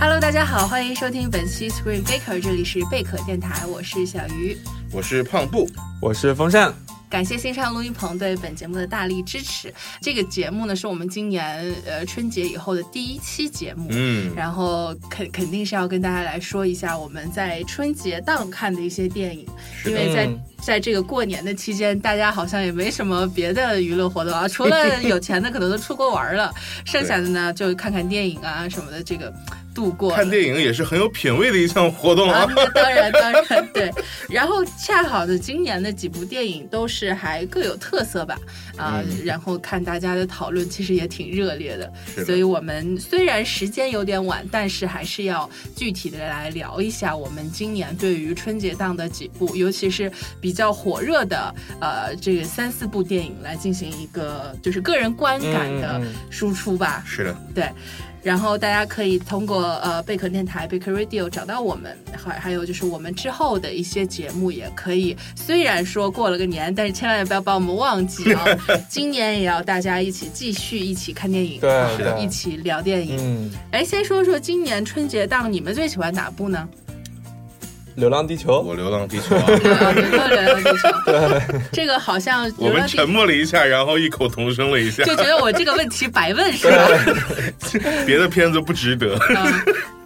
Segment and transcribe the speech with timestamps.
[0.00, 4.56] Hello，大家好，欢迎收听本期 Screen Baker，这里是贝壳电台，我是小鱼，
[4.94, 5.68] 我是胖布，
[6.00, 6.72] 我是风扇。
[7.10, 9.74] 感谢新上录音棚对本节目的大力支持。
[10.00, 19.44] 这个节目呢，是我们今年呃春节以后的第一期节目，嗯，然后肯肯定是要跟大家来说一下我们在春节档看的一些电影，
[19.84, 20.26] 因为在
[20.62, 26.52] 在这个过年的期间，大家好像也没什么别的娱乐活动啊，除了 有钱的可能都出国玩了，
[26.84, 29.32] 剩下的呢就看看电影啊什么的，这个。
[29.72, 30.10] 度过。
[30.10, 32.44] 看电影也是很有品位的一项活动啊！
[32.74, 33.88] 当然当然对，
[34.28, 38.36] 然后恰好的今年的几部电影都是还各有特色吧
[38.76, 41.90] 啊，然后看大家的讨论其实也挺热烈的，
[42.24, 57.02] 所以我们虽然时间有点晚，但是还是要具体的来聊一下我们今年对于春节档的几部，尤其是比较火热的呃这个三四部电影来进行一个就是个人观感的输出吧。
[57.06, 57.68] 是的，对。
[58.22, 65.16] 然后大家可以通过呃贝壳电台贝壳 Radio 找到我们，还还有就是我们之后的一些节目也可以。
[65.34, 68.44] 虽然说过了个年，但是千万也不要把我们忘记啊！
[68.90, 73.50] 今年也要大家一起继续一起看电影，对，一起聊电影。
[73.70, 76.68] 哎，先说说今年春节档你们最喜欢哪部呢？
[77.96, 79.44] 流浪地球，我流浪地球啊！
[79.52, 86.88] 流浪地球，对， 这个好像我们沉默了一下，然后异口同声了一下，就觉得我这个问题白问是吧？
[88.06, 89.18] 别的片子不值得。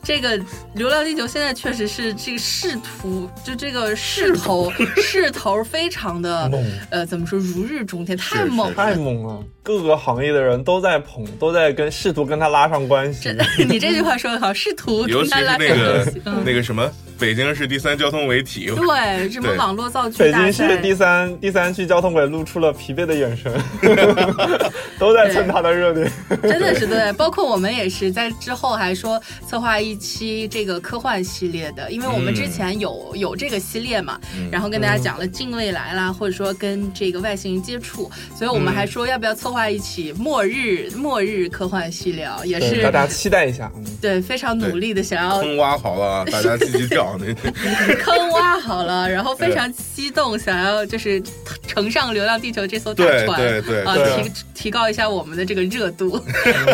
[0.05, 0.39] 这个
[0.75, 4.71] 《流浪地球》现在确实是这个势头，就这个势头。
[5.03, 13.35] 势头非常的猛，呃，怎么说如日中天，太猛太猛了，各个行业的人都在捧，都在跟试图跟他拉上关系。
[13.69, 16.07] 你这句话说的好，试图尤其是那个
[16.45, 16.91] 那个什么。
[17.17, 18.73] 北京市第三交通委体。
[18.75, 23.55] 对什么网络造句北京市第三第三区交通委露出了疲惫的眼神，
[24.99, 26.11] 都在蹭他的热点，
[26.43, 27.13] 真的是对。
[27.13, 43.71] 包括我们也是在之后还说策划一期这个科幻系列的，因为我们之前有有这个系列嘛，然后跟大家讲了近未来啦，或者说跟这个外星人接触，所以我们还说要不要策划一起末日末日科幻系列，也是大家期待一下。
[44.01, 47.05] 对，非常努力的想要坑挖好了，大家积极跳。
[48.01, 51.23] 坑挖好了，然后非常激动，想要就是
[51.67, 56.21] 乘上《流浪地球》这艘大船，对对啊，提提高一下我们的这个热度。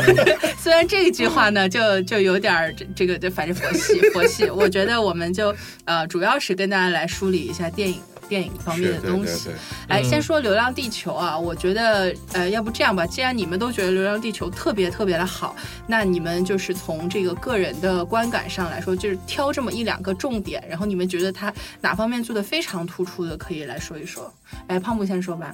[0.59, 4.51] 虽然这一句话呢，就就有点这个，对反正佛系佛系。
[4.51, 5.55] 我觉得我们就
[5.85, 8.01] 呃，主要是跟大家来梳理一下电影。
[8.31, 9.51] 电影方面的东西，
[9.89, 15.57] 来先说《流浪地球》啊，我觉得呃，要不这样吧，既然你们都觉得《流浪地球》特别特别的好，
[15.89, 24.33] 那你们就是从这个个人的观感上来说，就是挑这么一两个重点，然后你们觉得它哪方面做的非常突出的，可以来说一说。
[24.69, 25.53] 哎，胖木先说吧。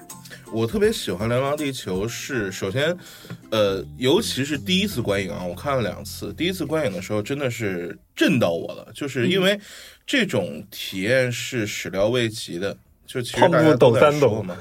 [0.53, 2.94] 我特别喜欢《流浪地球》，是首先，
[3.50, 9.58] 呃，尤其是第一次观影啊，我看了两次，第一次观影的时候真的是震到我了，就是因为。
[10.06, 14.56] 这种体验是始料未及的，就其实大家都在说嘛，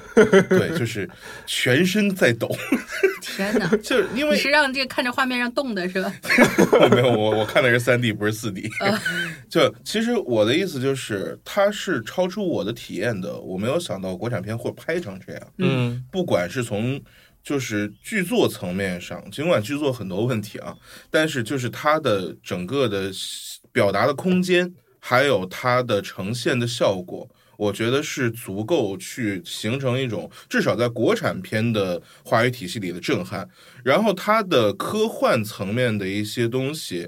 [0.49, 1.07] 对，就是
[1.45, 2.49] 全身在抖。
[3.21, 3.67] 天哪！
[3.77, 6.11] 就是因为你是让这个看着画面让动的是吧？
[6.89, 8.69] 没有，我我看的是三 D，不是四 D。
[9.49, 13.39] 就其实我的意思就是，它是超出我的体验的。
[13.39, 15.41] 我没有想到国产片会拍成这样。
[15.57, 16.99] 嗯，不管是从
[17.43, 20.75] 就是剧作层面上，尽管剧作很多问题啊，
[21.11, 23.11] 但是就是它的整个的
[23.71, 24.73] 表达的空间。
[25.07, 33.47] 还有它的呈现的效果，我觉得是足够去形成一种至少在国产片的话语体系里的震撼。
[33.83, 37.07] 然后它的科幻层面的一些东西，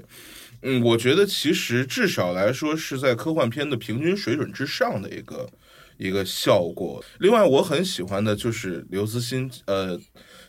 [0.62, 5.50] 嗯，我觉得其实至少来说是在科幻片的平均水准之上的一个
[5.96, 7.04] 一个效果。
[7.18, 9.98] 另外，我很喜欢的就是刘慈欣，呃，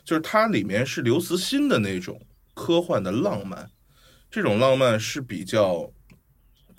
[0.05, 2.21] 就是它里面是刘慈欣的那种
[2.53, 3.71] 科幻的浪漫，
[4.29, 5.91] 这种浪漫是比较。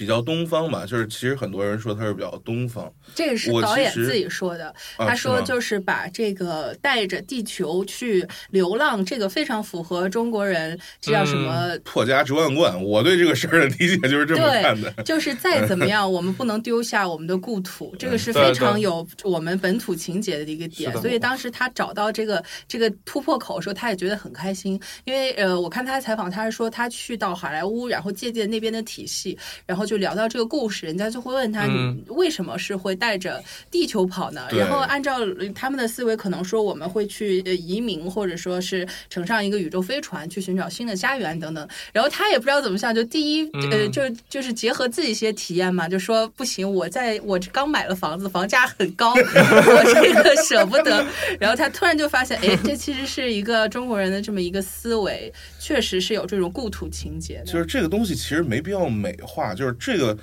[0.01, 2.91] 比较东方吧，就是其实很多人说他是比较东方。
[3.15, 12.83] 这个是导演自己说的，他说就是把这个带着地球去流浪，这个非常符合中国人这叫什么破家值万贯。
[12.83, 20.91] 我对这个事儿的理解就是这么看的，就是再怎么样， 我们不能丢下我们的故土，这个是非常有我们本土情节的一个点。
[21.03, 29.37] 所以当时他找到这个这个突破口的时候，他也觉得很开心，因为呃，我看他采访，他是说他去到好莱坞，然后借鉴那边的体系，
[29.67, 29.90] 然后。
[29.91, 33.43] 就聊到这个故事，人家就会问他，嗯你为什么是会带着
[33.73, 34.47] 地球跑呢？
[34.49, 41.69] 对然后按照呃他们的思维，可能说我们会去呃移民，或者说是乘上一个宇宙飞船去寻找新的家园等等。
[41.93, 51.05] 然后他也不知道怎么想，就第一呃，嗯就就是结合自己一些体验嘛，就说不行，我在我刚买了房子，房价很高， 我这个舍不得。
[51.41, 57.45] 然后他突然就发现，哎，这其实是一个中国人的这么一个思维，确实是有这种故土情节的。
[57.47, 60.17] 就是这个东西其实没必要美化，就是这个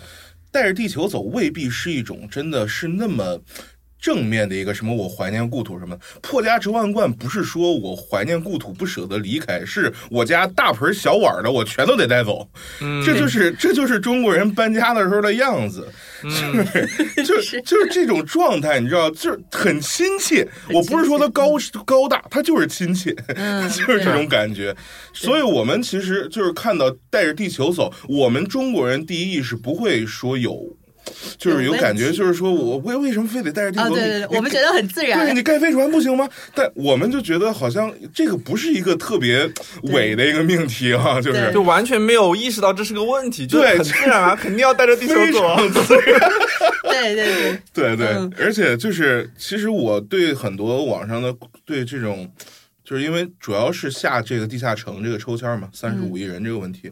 [0.51, 3.41] 带着地球走未必是一种真的是那么。
[3.99, 12.47] 正面的一个什么，我怀念故土什么，破家值万贯，不是说我怀念故土不舍得离开，是我家大盆小碗的我全都得带走，
[12.79, 15.87] 嗯这就是这就是中国人搬家的时候的样子，
[16.23, 16.65] 嗯
[17.23, 20.47] 就是就是就是这种状态，你知道，就是很亲切。
[20.71, 21.49] 我不是说他高
[21.85, 24.75] 高大，他就是亲切，嗯， 就是这种感觉。
[25.13, 30.76] 所以我们其实就是看到带着地球走，我们中国人第一意识不会说有。
[31.37, 33.95] 就是有感觉，就是说我为为什么非得带着地啊，球？
[33.95, 35.33] 对对对，我们觉得很自然对。
[35.33, 36.27] 你盖飞船不行吗？
[36.53, 39.49] 但我们就觉得好像这个不是一个特别
[39.83, 45.55] 伪的一个命题啊，就是就完全没有意识到这是个问题，就对很自然啊，肯定要带着地球走。
[46.89, 51.33] 对对对， 对对，嗯而且就是，其实我对很多网上的
[51.65, 52.29] 对这种，
[52.83, 56.91] 就是因为主要是下这个地下城这个抽签嘛，三十五亿人这个问题，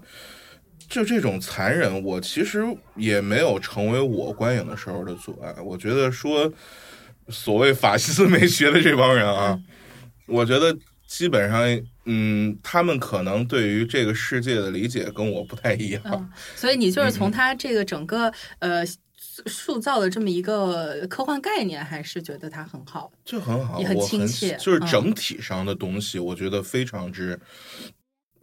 [0.87, 2.63] 就这种残忍，我其实
[2.95, 5.53] 也没有成为我观影的时候的阻碍。
[5.61, 6.51] 我觉得说，
[7.29, 9.59] 所谓法西斯美学的这帮人啊，
[10.27, 10.77] 我觉得
[11.07, 11.61] 基本上，
[12.05, 16.01] 嗯，他们可能对于这个世界的理解跟我不太一样。
[16.05, 23.11] 嗯，所以你就是从他这个整个呃塑塑造的这么一个科幻概念，还是觉得它很好。
[23.23, 27.39] 就很好，也很我亲切就是嗯整体上的东西，我觉得非常之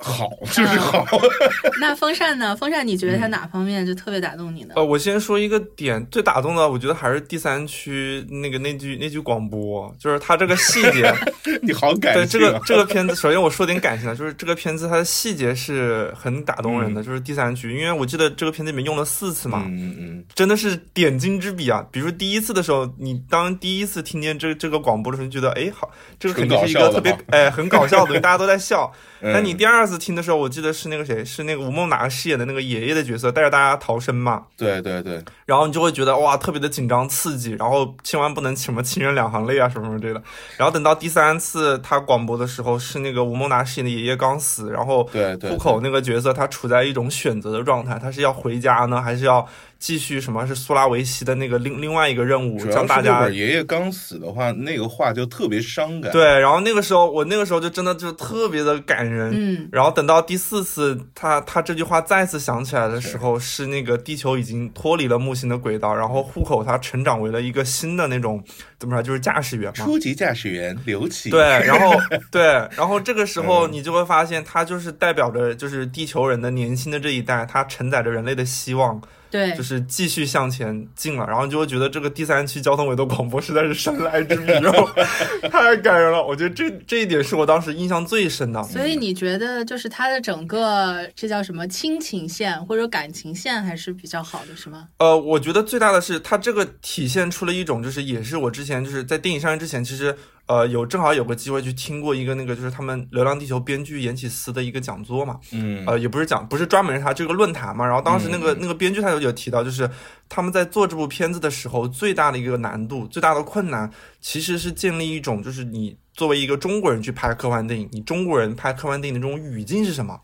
[0.03, 1.07] 好，就是好。
[1.81, 2.55] 那风扇呢？
[2.57, 4.75] 风扇，你觉得它哪方面就特别打动你呢？
[4.77, 11.13] 呃，我先说一个点，最打动的，我觉得还是第三区那个那句那句广播，就是它这个细节。
[11.63, 12.61] 你好感对这个！
[12.67, 21.85] 这个片子，首先我说点感性的，就是这个片子它的细节是很打动人的，就是第三区，因为我记得这个片子里面用了四次嘛，嗯嗯真的是点睛之笔啊！
[21.93, 28.91] 比如第一次的时候，你当第一次听见这这个广播的时候，你觉得哎好，这个肯定是一个特别哎很搞笑的东西，大家都在笑。
[29.25, 40.23] 嗯，那你第二次听的时候，我记得是那个谁，是那个吴孟达饰演的那个爷爷的角色，带着大家逃生嘛，对对对，然后你就会觉得哇，特别的紧张刺激，然后千万不能什么亲人两行泪啊什么什么之类的。
[40.57, 49.47] 然后等到第三次他广播的时候，是那个吴孟达饰演的爷爷刚死，然后对对户口那个角色他处在一种选择的状态，他是要回家呢，还是要
[49.83, 56.13] 继续什么是苏拉维西的那个另另外一个任务，让大家爷爷刚死的话，那个话就特别伤感。
[56.13, 68.41] 对，然后那个时候我那个时候就真的就特别的感人，嗯，然后等到第四次，他他这句话再次想起来的时候，是那个地球已经脱离了木星的轨道，然后户口他成长为了一个新的那种
[68.79, 69.85] 怎么说，就是驾驶员嘛。
[69.85, 71.29] 初级驾驶员刘启。
[71.29, 71.93] 对，然后
[72.31, 72.45] 对，
[72.77, 79.03] 然后这个时候嗯你就会发现，他就是代表着就是地球人的年轻的这一代，他承载着人类的希望，
[79.33, 81.27] 对就，是继续向前进了。
[81.27, 84.53] 然后你就会觉得这个第三期交通委的广播实在是神来之笔，
[85.51, 86.23] 太感人了。
[86.23, 88.63] 我觉得这这一点是我当时印象最深的。
[88.65, 94.89] 所以你觉得就是它的整个这叫什么亲情线或者感情线还是比较好的，是吗？
[94.99, 100.15] 呃，我觉得最大的是它这个体现出了一种，就是也是我之前就是在电影上映之前，其实
[100.53, 109.89] 呃有正好有个机会去听过一个那个就是他们《流浪地球》编剧严启思的一个讲座嘛，嗯，呃也不是讲不是专门是他这个论坛嘛，然后当时那个、嗯那个编剧他有有提到，就是
[110.29, 113.91] 他们在做这部片子的时候，最大的一个难度、最大的困难，
[114.21, 120.21] 其实是建立一种就是你作为一个中国人去拍科幻电影，你中国人拍科幻电影的这种语境是什么？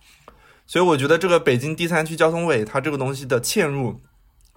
[0.67, 3.99] 所以我觉得这个北京第三区交通委它这个东西的嵌入，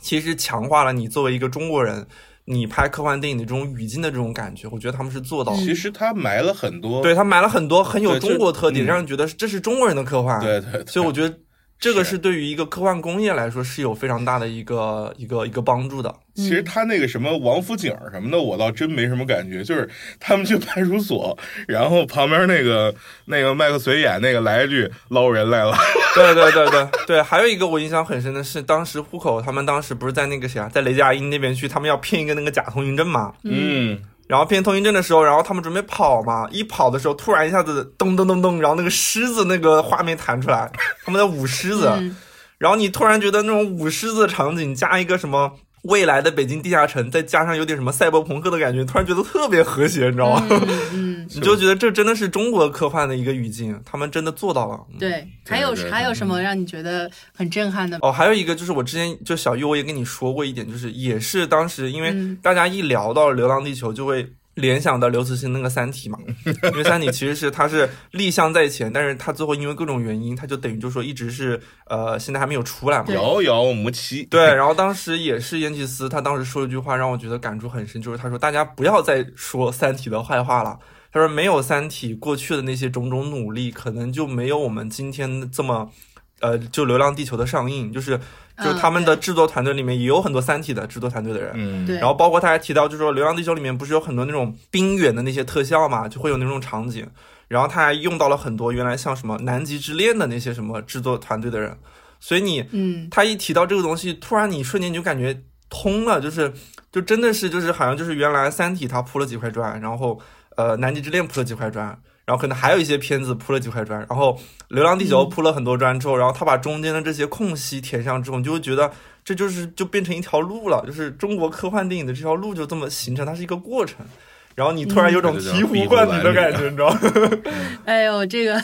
[0.01, 2.05] 其实强化了你作为一个中国人，
[2.45, 4.67] 你拍科幻电影的这种语境的这种感觉。
[4.71, 5.57] 我觉得他们是做到了。
[5.57, 7.01] 其实他埋了很多。
[7.01, 10.39] 对他埋了很多很有中国特点，嗯让人觉得这是中国人的科幻。
[10.39, 11.37] 对对对所以我觉得
[11.81, 16.15] 这个是是对于一个科幻工业来说是有非常大的一个一个一个帮助的。
[16.35, 19.63] 其实他那个什么王府井什么的，我倒真没什么感觉。
[19.63, 22.93] 就是他们去派出所， 然后旁边那个
[23.25, 25.75] 那个麦克隋演那个来一句“捞人来了
[26.13, 33.33] 对对对对对，还有一个我印象很深的是，当时户口他们当时不是在那个谁啊，在雷佳音那边去，他们要骗一个那个假通行证嘛。”。
[33.43, 33.99] 嗯，
[34.31, 40.71] 然后骗通行证的时候，然后他们准备跑嘛，一跑的时候，突然一下子噔噔噔噔，然后那个狮子那个画面弹出来，
[41.03, 42.15] 他们在舞狮子，嗯。
[42.57, 45.51] 然后你突然觉得那种舞狮子的场景加一个什么
[45.83, 50.47] 未来的北京地下城，再加上有点什么赛博朋克的感觉，突然觉得特别和谐，你知道吗？
[50.93, 54.79] 嗯 你就觉得这真的是中国科幻的一个语境，他们真的做到了。
[54.91, 57.97] 嗯对，还有对对还有什么让你觉得很震撼的？
[58.01, 64.27] 哦，还有一个就是我之前就小玉我也跟你说过一点，就是也是当时因为嗯大家一聊到《流浪地球》就会。
[64.61, 73.05] 联想到刘慈欣那个《三体》嘛， 因为《三体》其实是它是立项在前，但是它最后因为各种原因，它就等于就说一直是呃现在还没有出来嘛。
[73.05, 74.23] 对遥遥无期。
[74.29, 80.79] 对，然后当时也是燕吉斯，他当时说了一句话让我觉得感触很深，就是他说大家不要再说《三体》的坏话了。
[81.13, 85.91] 他说没有《三体》过去的那些种种努力，可能就没有我们今天这么，
[86.39, 88.17] 呃，就《流浪地球》的上映，就是
[88.63, 91.51] 就他们的制作团队里面也有很多《三体》的制作团队的人。
[91.55, 91.97] 嗯，对。
[91.97, 97.07] 然后包括他还提到，就是说《流浪地球》里面不是有很多那种冰原的那些特效嘛，就会有那种场景。
[97.47, 101.77] 然后他还用到了很多原来像什么《南极之恋》的那些什么制作团队的人，
[102.19, 105.37] 所以你嗯，他一提到这个东西，突然你瞬间你就感觉
[105.69, 106.53] 通了，就是
[106.93, 110.17] 就真的是就是好像就是原来《三体》它铺了几块砖，然后
[110.55, 111.97] 呃《南极之恋》铺了几块砖，
[112.31, 114.31] 然后可能还有一些片子铺了几块砖，然后
[114.69, 118.89] 《流浪地球》铺了很多砖之后，然后他把中间的这些空隙填上之后，你就会觉得
[119.21, 124.05] 这就是就变成一条路了，就是中国科幻电影的这条路就这么形成，它是一个过程。
[124.55, 126.99] 然后你突然有种嗯醍醐灌顶的感觉，你知道吗？
[127.85, 128.61] 哎呦，这个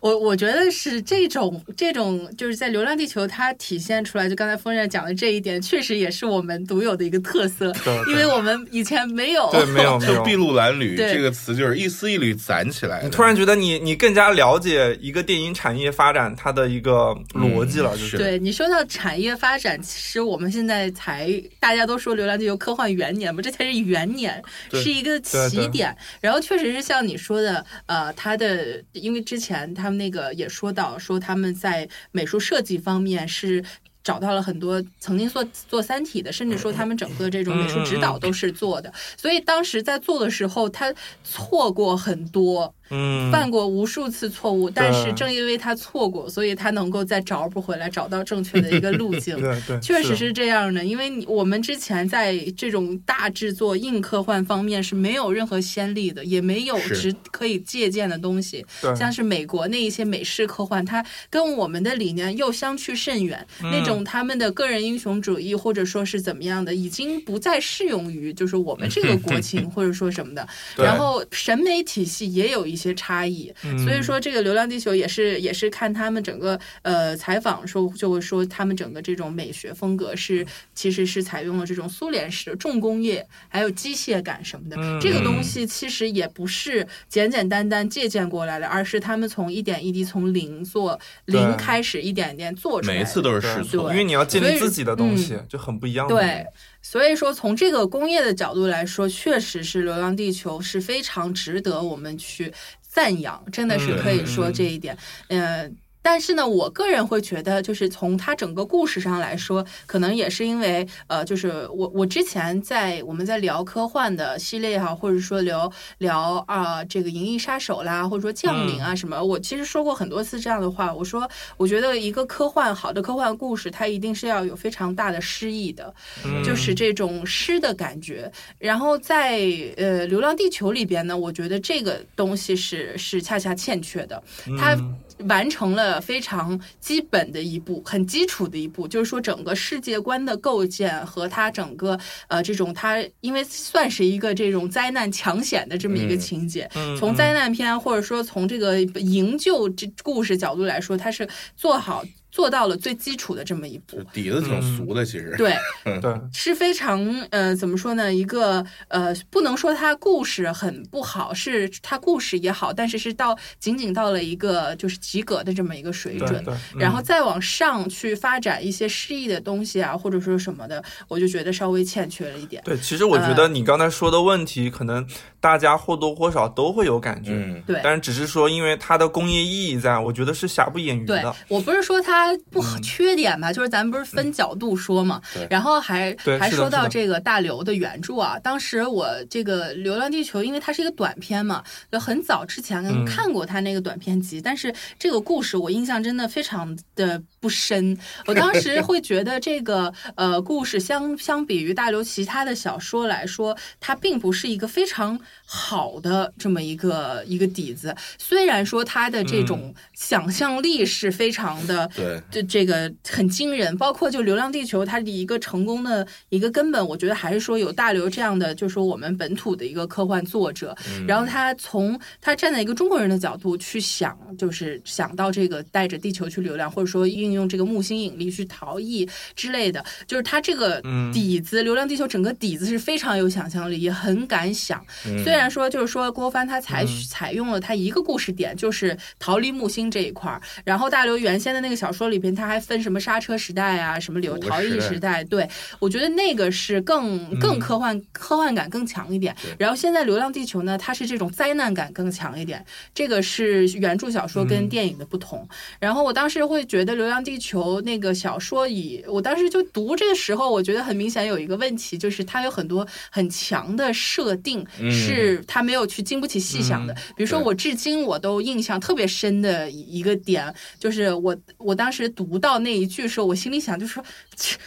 [0.00, 9.48] 我我觉得是这种这种就是在《流浪地球》它体现出来，就刚才风扇讲的这一点，确实也是我们独有的一个特色， 对因为我们以前没有。
[9.52, 10.38] 对，没有没有就筚。
[10.38, 13.02] 路蓝缕这个词就是一丝一缕攒起来。
[13.02, 21.28] 你突然觉得你你更加了解一个电影产业发展它的一个逻辑了，嗯就是对你说到产业发展，其实我们现在才
[21.58, 24.40] 大家都说《流浪地球》科幻元年嘛，这才是元年，
[24.72, 25.18] 是一个
[25.48, 25.96] 起点。
[26.20, 33.64] 然后确实是像你说的，呃，他的因为之前他们那个也说到，说他们在美术设计方面是。
[34.04, 49.36] 找到了很多曾经做做《三体》的，甚至说他们整个这种美术指导都是做的，所以当时在做的时候，他错过很多，嗯，犯过无数次错误，但是正因为他错过，所以他能够再找补回来，找到正确的一个路径。
[49.40, 58.64] 对对，确实是这样的，因为你我们之前在这种大制作硬科幻方面是没有任何先例的，也没有是值可以借鉴的东西。
[58.80, 63.46] 对像是美国那一些美式科幻，它跟我们的理念又相去甚远。
[63.62, 70.46] 嗯那种他们的个人英雄主义，或者说是怎么样的，已经不再适用于就是我们这个国情， 或者说什么的。
[70.76, 92.94] 然后审美体系也有一些差异，嗯所以说这个《流浪地球》也是也是看他们整个呃采访说就会说他们整个这种美学风格是其实是采用了这种苏联式的重工业还有机械感什么的，嗯这个东西其实也不是简简单单借鉴过来的，而是他们从一点一滴从零做零开始一点一点做出来。
[92.94, 96.14] 每一次都是试对错因为你要建立自己的东西嗯，就很不一样的。
[96.14, 96.46] 对，
[96.90, 104.96] 所以说从这个工业的角度来说，确实是《流浪地球》是非常值得我们去赞扬，真的是可以说这一点。
[105.28, 105.70] 呃。
[106.00, 120.94] 但是呢，我个人会觉得，就是从它整个故事上来说，可能也是因为，呃，就是我我之前在我们在聊科幻的系列哈，或者说聊聊啊、这个《银翼杀手》啦，或者说《降临》啊什么，我其实说过很多次这样的话。
[120.94, 128.30] 我说，我觉得一个科幻好的科幻故事，它一定是要有非常大的诗意的，嗯就是这种诗的感觉。
[128.58, 129.38] 然后在
[129.76, 134.22] 呃《流浪地球》里边呢，我觉得这个东西是是恰恰欠缺的。
[134.58, 134.96] 它嗯
[135.26, 141.98] 完成了非常基本的一步，很基础的一步，就是说整个世界观的构建和它整个
[142.28, 154.02] 呃这种它因为算是一个这种灾难抢险的这么一个嗯情节，嗯从灾难片或者说从这个营救这故事角度来说，它是做好做到了最基础的这么一步。
[154.12, 155.34] 底子挺俗的，其实。
[155.36, 155.56] 对，
[156.00, 158.12] 对， 是非常呃，怎么说呢？
[158.12, 166.44] 一个呃，不能说它故事很不好，是它故事也好，但是是到仅仅到了一个就是及格的这么一个水准。
[166.44, 172.62] 对对，然后嗯再往上去发展一些诗意的东西啊，或者说什么的，我就觉得稍微欠缺了一点。
[172.64, 175.06] 对，其实我觉呃得你刚才说的问题，可能
[175.40, 181.34] 大家或多或少都会有感觉，嗯，对，但是只是说因为它的工业意义在，我觉得是瑕不掩瑜对的。
[181.48, 182.82] 我不是说它不好嗯。
[182.82, 185.46] 缺点吧，就是咱们不是分角度说嘛，对。
[185.50, 193.04] 然后还还说到这个大刘的原著啊，当时我这个《流浪地球》，因为它是一个短片嘛，就很早之前嗯。
[193.04, 197.96] 看过他那个短片集，但是这个故事我印象真的非常的不深。
[198.26, 207.94] 我当时会觉得这个呃故事相相比于大刘其他的小说来说，它并不是一个非常好的这么一个一个底子。
[208.18, 213.76] 虽然说他的这种想象力是非常的，对，这这个很惊人。
[213.78, 220.76] 包括就《流浪地球》，它的一个成功的一个根本，我觉得还是说有大刘这样的，就是说我们本土的一个科幻作者，
[221.06, 230.80] 然后他从他站在一个中国人的角度去想，就是想到这个带着地球去流浪，或者说运用这个木星引力去逃逸之类的，就是它这个
[231.12, 234.84] 底子，《流浪地球》整个底子是非常有想象力，也很敢想。
[235.22, 249.34] 虽然说就是说郭帆他采取采用了他一个故事点，就是逃离木星这一块儿，然后大刘原先的那个小说里边，他还分什么刹车时代啊，什么流逃逸时代，对我觉得那个是更更科幻科幻感更强一点。
[249.58, 255.46] 然后现在《流浪地球》呢，它是这种灾难感更强一点，这个是原著小说跟电影的不同。
[255.78, 266.94] 然后我当时会觉得《流浪地球》那个小说以我当时就读这个时候，我觉得很明显有一个问题，就是它有很多很强的设定，是它没有去经不起细想的。
[267.16, 274.02] 比如说，我至今我都印象特别深的一个点，就是我我当时读到那一句时候，我心里想，就说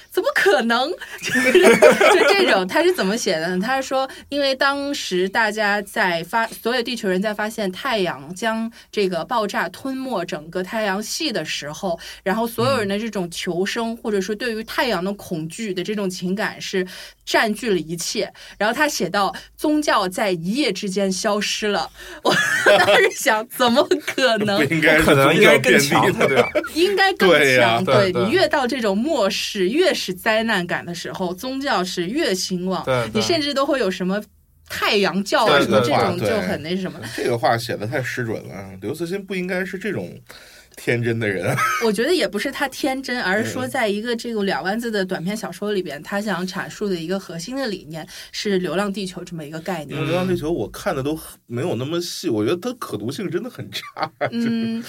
[0.10, 0.92] 怎么可能？
[1.22, 3.66] 就是就这种，他是怎么写的呢？
[3.66, 16.86] 他是说，因为当时大家在发，所有地球人在发现太阳将这个爆炸吞没整个太阳系的时候，然后所有人的这种求生，或者说对于太阳的恐惧的这种情感是
[17.26, 18.32] 占据了一切。
[18.58, 21.90] 然后他写到，宗教在一夜之间消失了。
[22.24, 22.34] 我
[22.66, 24.60] 当时想，怎么可能？
[24.70, 26.50] 应该可能应该更强，对吧？
[26.76, 27.84] 应该更强。
[27.84, 32.86] 对你越到这种末世，越是灾难感的时候，宗教是越兴旺。
[33.14, 34.22] 你甚至都会有什么
[34.70, 37.00] 太阳教啊什么这种，就很那什么。
[37.16, 38.72] 这个话写的太失准了。
[38.82, 40.18] 刘慈欣不应该是这种
[40.84, 41.56] 天真的人。
[41.86, 50.02] 我觉得也不是他天真，而是说，在一个这个两万字的短篇小说里边，他想阐述的一个核心的理念是《流浪地球》这么一个概念。
[50.06, 54.12] 《流浪地球》我看的都没有那么细，我觉得它可读性真的很差。
[54.32, 54.84] 嗯。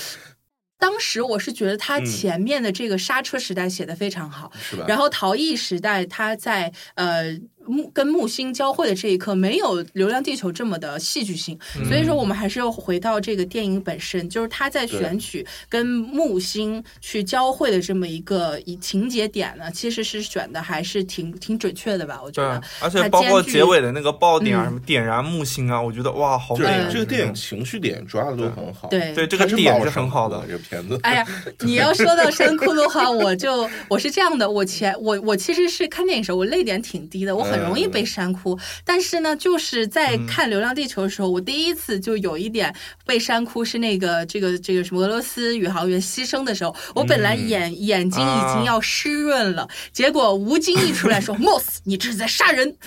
[0.78, 4.50] 当时我是觉得他前面的这个刹车时代写的非常好，
[4.88, 7.38] 然后逃逸时代他在呃。
[7.66, 22.20] 木跟木星交汇的这一刻，没有《流浪地球》这么的戏剧性，所以说我们还是要回到这个电影本身，就是他在选取跟木星去交汇的这么一个以情节点呢，其实是选的还是挺挺准确的吧？
[22.22, 26.86] 我觉得，而且包括结尾的那个爆点啊，什么点燃木星啊，我觉得哇，好美！
[26.90, 30.42] 这个电影情绪点抓的都很好，对对，这个点是很好的。
[30.46, 31.26] 这个片子，哎呀，
[31.60, 37.51] 你要说到山哭的话，我就我是这样的，我前我我其实是看电影时候，我泪点挺低的，我。
[37.52, 52.74] 很容易被煽哭，但是呢，就是在看《流浪地球》的时候，我第一次就有一点被煽哭，是那个这个这个什么俄罗斯宇航员牺牲的时候，我本来眼眼睛已经要湿润了，结果吴京一出来说： “Moss，你这是在杀人！”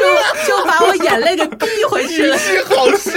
[0.00, 2.36] 就就把我眼泪给逼回去了，
[2.68, 3.12] 好笑。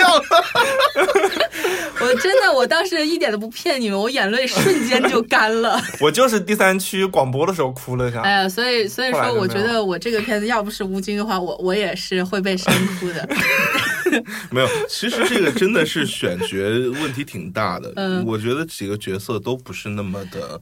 [2.00, 5.82] 我真的，我当时一点都不骗你们，我眼泪瞬间就干了。
[6.00, 8.22] 我就是第三区广播的时候哭了一下。
[8.22, 9.77] 哎呀，所以所以说，我觉得。
[9.84, 13.28] 我这个片子要不是吴京的话，我我也是会被煽 哭的。
[14.52, 16.58] 没有，其实这个真的是选角
[17.02, 17.92] 问题挺大的。
[17.96, 20.60] 嗯，我觉得几个角色都不是那么的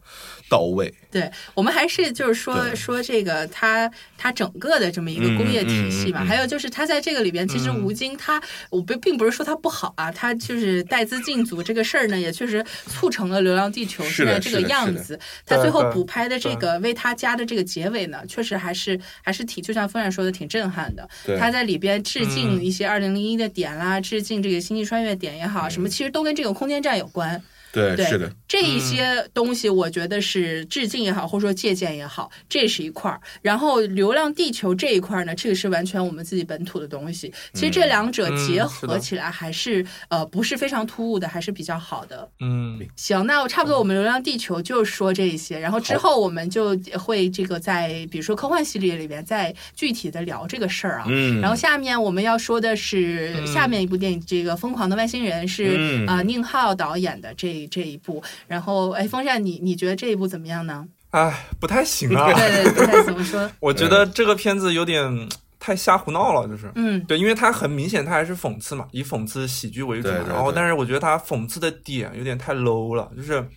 [0.50, 0.94] 到位。
[1.12, 6.26] 对我们还是就是说说这个他他整个的这么一个工业体系嘛。
[6.26, 15.18] 还有就是他在这个里边，其实吴京他我并并不是说他不好啊，他就是带资进组这个事儿呢，也确实促成了《流浪地球》现在这个样子。
[15.46, 21.08] 他最后补拍的这个为他加的这个结尾呢，确实还是还是挺就像风然说的挺震撼的。
[21.40, 27.42] 他在里边致敬一些二零零一的点啦，致敬这个星际穿越点也好，什么其实都跟这个空间站有关。
[27.76, 33.20] 对，是的，这一些东西我觉得是致敬也好，或者说借鉴也好，这是一块儿。
[33.42, 37.34] 然后《流浪地球》这一块呢，这个是完全我们自己本土的东西。
[37.54, 42.30] 其实这两者结合起来还是呃不是非常突兀的，还是比较好的。
[42.40, 51.06] 嗯，行，那我差不多我们《流浪地球》就说这一些，然后之后我们就会这个在比如说科幻系列里边再具体的聊这个事儿啊。
[51.10, 51.42] 嗯。
[51.42, 57.65] 然后下面我们要说的是下面一部电影，这个《疯狂的外星人》是啊宁浩导演的这。
[57.68, 60.86] 这一部，然后哎，风扇，你你觉得这一部怎么样呢？
[61.12, 62.34] 哎，不太行啊。
[62.34, 63.50] 对对，不太怎么说？
[63.60, 70.10] 我觉得这个片子有点太瞎胡闹了，就是，嗯，对，因为它很明显，它还是讽刺嘛，以讽刺喜剧为主。
[70.10, 73.48] 然后，但是我觉得它讽刺的点有点太 low 了，就是，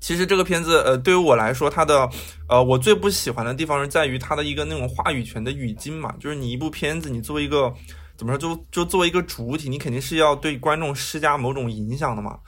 [0.00, 2.08] 其实这个片子，呃，对于我来说，它的，
[2.48, 7.72] 呃，我最不喜欢的地方是在于它的一个那种话语权的语境嘛，就是你一部片子，你作为一个
[8.16, 12.38] 怎么说，就就作为一个主体，你肯定是要对观众施加某种影响的嘛。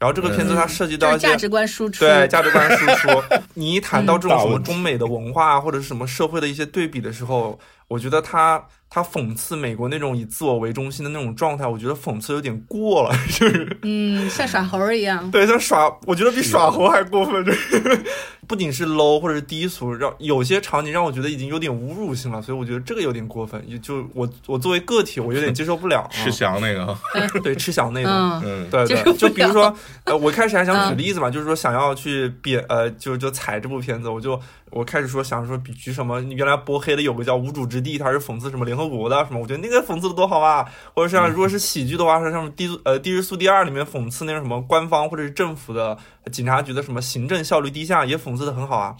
[0.00, 2.00] 然后这个片子它涉及到一些就是价值观输出。
[2.00, 3.22] 对价值观输出。
[3.54, 15.30] 你一谈到这种什么中美的文化啊或者是什么社会的一些对比的时候，我觉得他他讽刺美国那种以自我为中心的那种状态，我觉得讽刺有点过了，就是嗯，像耍猴一样。
[15.30, 18.04] 对，像耍，我觉得比耍猴还过分，就是
[18.48, 26.10] 不仅是 low 或者是低俗，让有些场景让我觉得已经有点侮辱性了，所以我觉得这个有点过分，也就我我作为个体，我有点接受不了、 啊。
[26.10, 26.98] 吃翔那个，
[27.44, 28.10] 对吃翔那个。
[28.10, 29.72] 嗯，嗯，对对，就比如说，
[30.02, 45.96] 呃，我开始还想举嗯例子嘛，就是说想要去贬，呃，就就踩这部片子，我就我开始说想说比举什么，原来播黑的有个叫《无主之地》，它是讽刺什么联合国的什么，我觉得那个讽刺的多好啊，或者像如果是喜剧的话，是像《低呃《低日苏第二》里面讽刺那种什么官方或者是政府的
[46.32, 48.96] 警察局的什么行政效率低下，也讽刺的很好啊，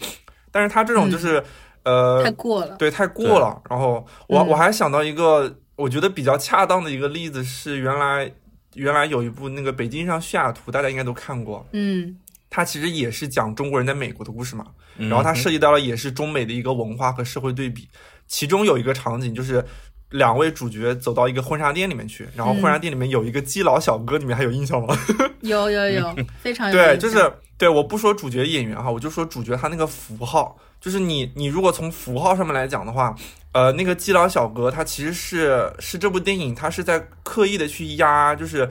[0.51, 1.43] 但是他这种就是、
[1.83, 2.75] 呃太过了。
[2.77, 3.59] 对，太过了。
[3.69, 8.31] 然后我嗯我还想到一个我觉得比较恰当的一个例子是，原来
[8.75, 12.17] 原来有一部那个《北京上西雅图》，大家应该都看过，嗯
[12.49, 14.67] 它其实也是讲中国人在美国的故事嘛。
[14.97, 17.87] 嗯然后它涉及到了也是中美的一个文化和社会对比，
[18.31, 19.63] 其中有一个场景就是。
[20.13, 24.93] 两位主角走到一个婚纱店里面去，然后婚纱店里面有一个基佬小哥，你们还有印象吗？
[25.39, 33.15] 有 有有， 非常有对，印象就是对，我不说主角演员哈，我就说主角他那个符号，就是你你如果从符号上面来讲的话，
[33.53, 38.69] 呃，那个基佬小哥他其实是是这部电影他是在刻意的去压，就是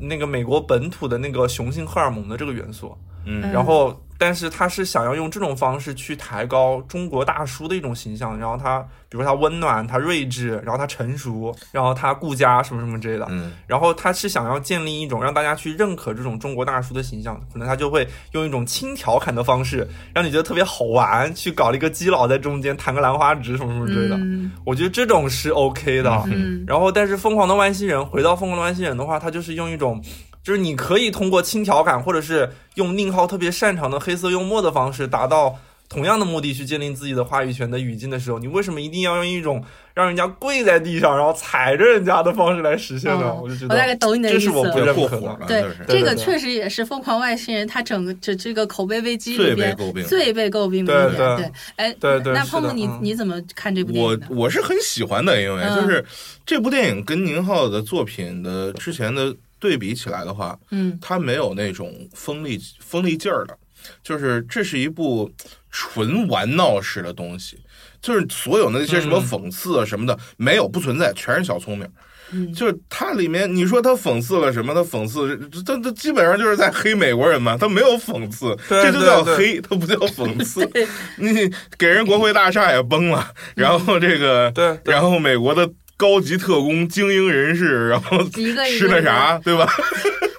[0.00, 24.16] 那个美国本土的那个雄性荷尔蒙的这个元素，嗯然后但是他是想要用这种方式去抬高中国大叔的一种形象，然后他比如说他温暖，他睿智，然后他成熟，然后他顾家什么什么之类的，嗯然后他是想要建立一种让大家去认可这种中国大叔的形象，可能他就会用一种轻调侃的方式，让你觉得特别好玩，去搞了一个基佬在中间弹个兰花指什么什么之类的。
[24.16, 26.22] 嗯我觉得这种是 OK 的。
[26.26, 30.02] 嗯然后，但是《疯狂的外星人》回到《疯狂的外星人》的话，他就是用一种，
[30.46, 43.24] 就是你可以通过轻调侃，或者是用宁浩特别擅长的黑色幽默的方式，达到同样的目的去建立自己的话语权的语境的时候，你为什么一定要用一种让人家跪在地上，然后踩着人家的方式来实现呢？
[43.24, 45.46] 嗯我就觉我大概得懂你的意思这是我不对认可的。
[45.48, 51.36] 对这个确实也是《疯狂外星人》他整个这这个口碑危机里最被边诟病的最被诟病的一对对点。
[51.36, 51.52] 对，
[51.84, 54.26] 哎，对对那碰碰你嗯你怎么看这部电我影的？
[54.30, 56.04] 我是很喜欢的，因为嗯就是
[56.44, 60.98] 这部电影跟宁浩的作品的之前的对比起来的话，嗯。
[61.00, 63.56] 它没有那种锋利锋利劲儿的，
[64.02, 65.30] 就是这是一部
[65.70, 67.58] 纯玩闹式的东西，
[68.00, 69.26] 就是所有的那些什么嗯。
[69.26, 71.88] 讽刺啊什么的、没有不存在，全是小聪明。
[72.32, 72.52] 嗯。
[72.52, 74.74] 就是它里面，你说他讽刺了什么？
[74.74, 80.68] 他讽刺，这这基本上就是在黑美国人嘛，他没有讽刺，这就叫黑，他不叫讽刺。
[81.18, 84.92] 你给人国会大厦也崩了，然后这个，对对。
[84.92, 89.66] 然后美国的高级特工、精英人士，然后吃个那啥，对吧？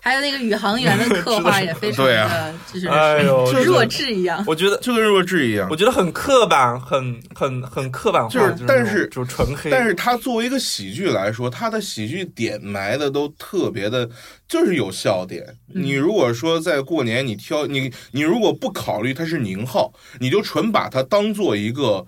[0.08, 4.42] 还有那个宇航员的刻画也非常的 对啊，就是哎呦，就是弱智一样。
[4.48, 5.76] 我觉得就跟弱智一样我。
[5.76, 14.10] 觉得很刻板，很很很刻板化，就是但是就纯黑，但是他作为一个喜剧来说，他的喜剧点埋的都特别的，
[14.48, 15.46] 就是有笑点。
[15.68, 22.06] 你如果说在过年你挑你你如果不考虑它是宁浩，你就纯把它当做一个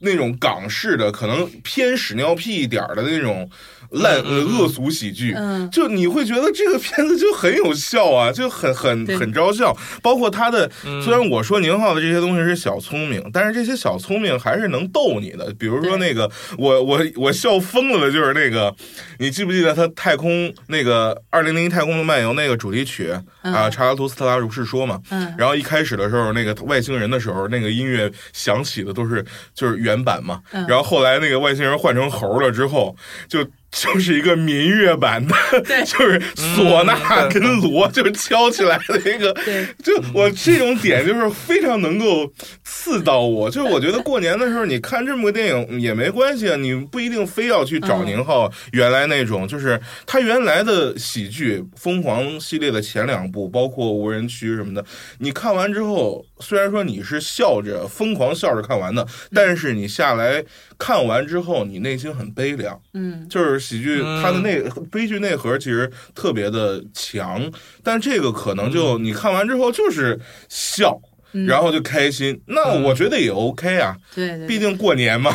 [0.00, 3.48] 那种港式的，可能偏屎尿屁一点儿的那种
[3.92, 9.76] 烂恶俗喜剧，嗯就你会觉得这个片子就很有效啊，就很很很招笑。
[10.02, 15.52] 包括他的，嗯虽然我说宁浩的这些东西是小聪明，但是这些小聪明还是能逗你的。
[15.58, 18.74] 比如说那个，我我我笑疯了的就是那个，
[19.18, 23.68] 你记不记得他太空那个《二零零一太空的漫游》那个主题曲嗯啊？
[23.70, 25.00] 查拉图斯特拉如是说嘛。
[25.10, 29.24] 嗯然后一开始的时候，那个外星人的时候，那个音乐响起的都是
[29.54, 30.40] 就是原版嘛。
[30.52, 32.94] 嗯然后后来那个外星人换成猴了之后，
[33.28, 35.34] 就就是一个民乐版的，
[35.86, 39.34] 就是唢呐跟锣就敲起来的一个。
[39.82, 42.30] 就我这种点就是非常能够
[42.64, 54.84] 刺到我， 就是我觉得过年的时候你看这么个电影也没关系啊，你不一定非要去找嗯宁浩原来那种，就是他原来的喜剧《疯狂》系列的前两部，包括《无人区》什么的，
[55.18, 60.44] 你看完之后，虽然说你是笑着疯狂笑着看完的，但是你下来
[60.76, 62.78] 看完之后，你内心很悲凉。
[62.94, 63.26] 嗯。
[63.28, 64.22] 就是喜剧嗯。
[64.22, 67.50] 它的内悲剧内核其实特别的强，
[67.82, 71.11] 但这个可能就你看完之后就是笑，嗯
[71.46, 75.32] 然后就开心，那嗯我觉得也 OK 啊，对对，毕竟过年嘛。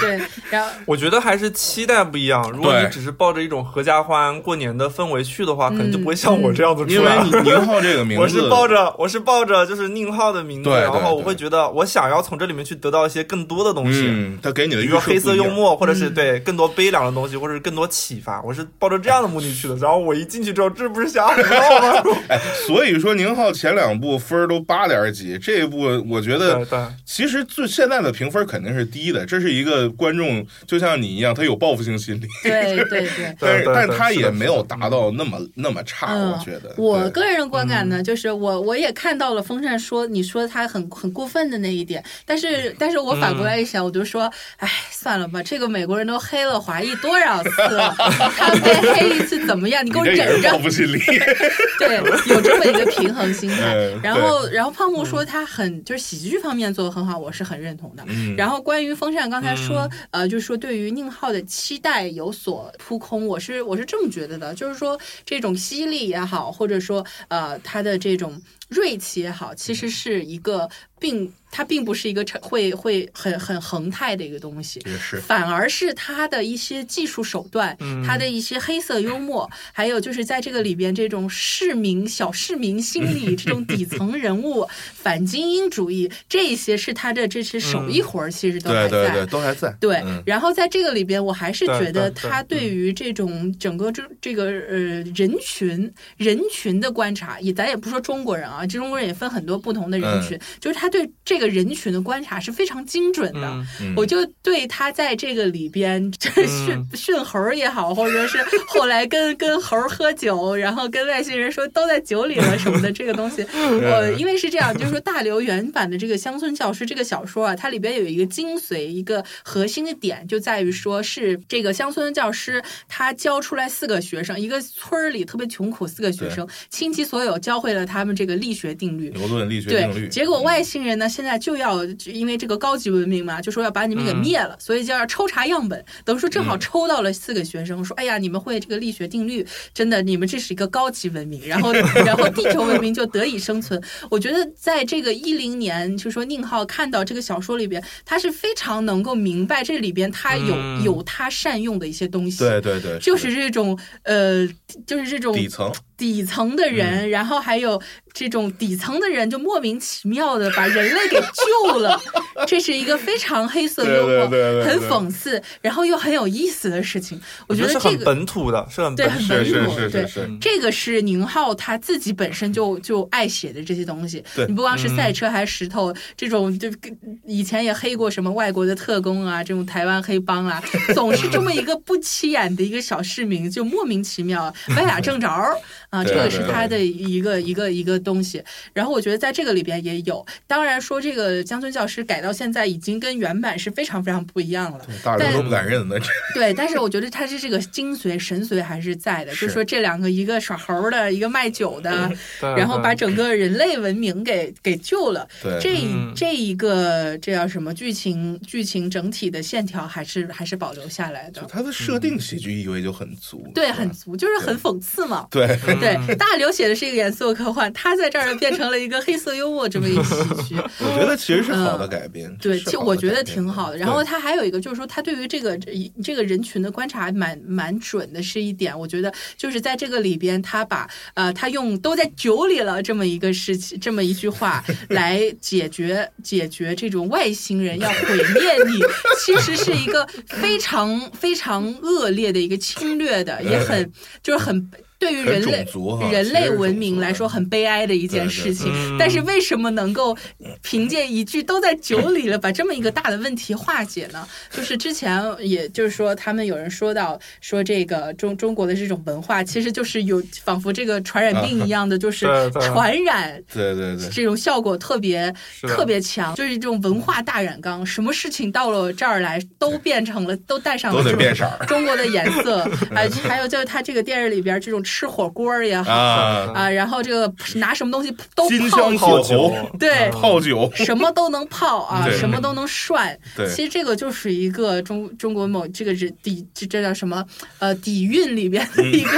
[0.00, 2.50] 对，然后 我觉得还是期待不一样。
[2.50, 7.10] 如果你只是抱着一种合家欢、过年的氛围去的话，可能就不会像我这样子出因为。
[7.24, 14.04] 你 宁浩这个名字，我是抱着我是抱着就是宁浩的名字，然后我会觉得我想要从这里面去得到一些更多的东西。
[14.06, 19.76] 嗯，他给你的比如说黑色幽默，或者是对更多悲凉的东西，或者是更多启发，我是抱着这样的目的去的。
[19.76, 21.80] 然后我一进去之后，这不是吓死我
[22.12, 22.18] 吗？
[22.28, 26.64] 哎，所以说宁浩前两部分儿都八点几，这一部我觉得
[27.04, 33.36] 其实最现在的评分肯定是低的，这是一个观众就像你一样，他有报复性心理，对对 对。
[33.38, 36.74] 但是对但他也没有达到那么那么差，嗯，我觉得。
[36.76, 47.94] 我个人的观感呢，就是我我也看到了风扇说你说他很很过分的那一点，但是但是我反过来一想，我就说，哎，算了吧，这个美国人都黑了华裔多少次了，
[48.36, 49.84] 他再黑一次怎么样？
[49.84, 50.58] 你给我忍着报。
[50.58, 50.98] 复心理，
[51.78, 54.00] 对，有这么一个平衡心态嗯。
[54.02, 58.02] 然后然后胖木说他很就是喜剧方面做的很好，我是很认同的。
[58.08, 58.34] 嗯。
[58.34, 70.68] 然后关于风扇刚才说，呃，就是说对于宁浩的期待有所扑空，我是我是这么觉得的，就是说这种犀利也好，或者说呃他的这种锐气也好，其实是一个
[71.00, 74.80] 并它并不是一个成会会很很恒泰的一个东西。
[75.26, 77.76] 反而是他的一些技术手段，
[78.06, 88.90] 他的一些黑色幽默，还有就是在这个里边这种市民小市民心理 这种底层人物反精英主义，这些是他的这些手艺活儿，其实都还在。
[88.90, 89.74] 对对对，都还在。
[89.80, 103.46] 对嗯然后在这个里边，我还是觉得他对于这种整个这这个呃人群人群的观察，也咱也不说中国人啊，这中国人也分很多不同的人群，就是他对这个人群的观察是非常精准的。
[103.46, 103.66] 嗯。
[103.80, 103.94] 嗯。
[103.96, 135.84] 我就对他在这个里边，这训训猴也好，或者是后来跟跟猴喝酒，然后跟外星人说都在酒里了什么的，这个东西， 我因为是这样，就是说大刘原版的这个《乡村教师》这个小说啊，它里边有一个精髓，一个核心的点就在于说是这个乡村教师他教出来四个学生，一个村儿里特别穷苦四个学生，倾其所有教会了他们这个力学定律，牛顿力学定律，，结果外星人呢，现在就要因为这个高级文明嘛，就说要把你们给灭了，所以就要抽查样本。
[136.04, 141.72] 等于说正好抽到了四个学生，说：“哎呀，你们会这个力学定律，真的，你们这是一个高级文明。”然后，
[142.06, 143.78] 然后地球文明就得以生存。
[144.10, 152.38] 我觉得在这个一零年，就说宁浩看到这个小说里边，他是非常能够明白这里边他有、嗯有他善用的一些东西。
[152.38, 154.46] 对对对，就是这种呃，
[154.86, 157.82] 就是这种底层，底层的人，然后还有
[158.14, 162.00] 这种底层的人，就莫名其妙的把人类给救了，
[162.46, 167.20] 这是一个非常黑色幽默、对对对对很讽刺，然后又很有意思的事情。
[167.48, 170.06] 我觉得这个本土的，是很对本土很本是是是土对。
[170.06, 174.22] 是是，这个是宁浩他自己本身就就爱写的这些东西。
[174.46, 180.62] 你不光是赛车，还是石头这种，就跟以前也黑过什么外国的特工啊，这种台湾黑帮啊，
[180.94, 185.56] 总是这么一个不起眼的一个小市民，就莫名其妙歪打正着儿
[185.90, 188.42] 啊，这个是他的一个一个一个东西。
[188.72, 194.86] 然后我觉得在这个里边也有，当然说这个乡村教师改到现在已经跟原版是非常非常不一样了。
[195.02, 196.00] 大人都不敢认的，
[196.34, 205.26] 对，但是我觉得他是这个精髓神髓还是在的，就是是说这两个一个耍猴的，一个卖酒的，然后把整个人类文明给给救了。
[205.42, 208.38] 对这嗯这一个这叫什么剧情？
[208.46, 215.26] 剧情整体的线条还是还是保留下来的，它的设定喜剧意味就很足，对，很足，就是很讽刺嘛。
[215.30, 215.46] 对，
[215.80, 220.14] 对，大刘写的是一个严肃的科幻，他在这儿变成了一个黑色幽默这么一个喜
[220.48, 220.56] 剧。
[220.80, 223.76] 我觉得其实是好的改编，嗯对，是其实我觉得挺好的。
[223.76, 225.58] 然后他还有一个就是说，他对于这个
[226.02, 228.78] 这个人群的观察蛮蛮准的，是一点。
[228.78, 238.82] 我觉得就是在这个里边，他把呃，他用都在酒里了这么一个事情， 这么一句话来解决解决这种外星人要毁灭你，
[239.24, 243.90] 其实是一个非常非常恶劣的一个侵略的，也很
[244.22, 244.70] 就是很。
[244.98, 245.64] 对于人类
[246.10, 250.16] 人类文明来说很悲哀的一件对对事情，嗯但是为什么能够
[250.62, 254.26] 凭借一句都在酒里了，把这么一个大的问题化解呢？
[254.50, 262.26] 就是之前也就是说，他们有人说到说这个中中国的这种文化，其实就是有仿佛这个传染病一样的，就是
[262.60, 263.40] 传染。
[263.52, 265.32] 对对对，这种效果特别
[265.62, 272.62] 特别强，就是这种文化大染缸，什么事情到了这儿来都变成了，都带上了都得这种中国的颜色，
[272.94, 283.16] 啊，还有就是他这个电视里边这种吃火锅也好啊， 啊，然后这个拿什么东西都金泡香泡酒， 对泡酒， 什么都能泡啊，什么都能涮。
[283.36, 287.24] 对其实这个就是一个中中国某这个人底这这叫什么
[287.58, 289.10] 呃底蕴里边的一个，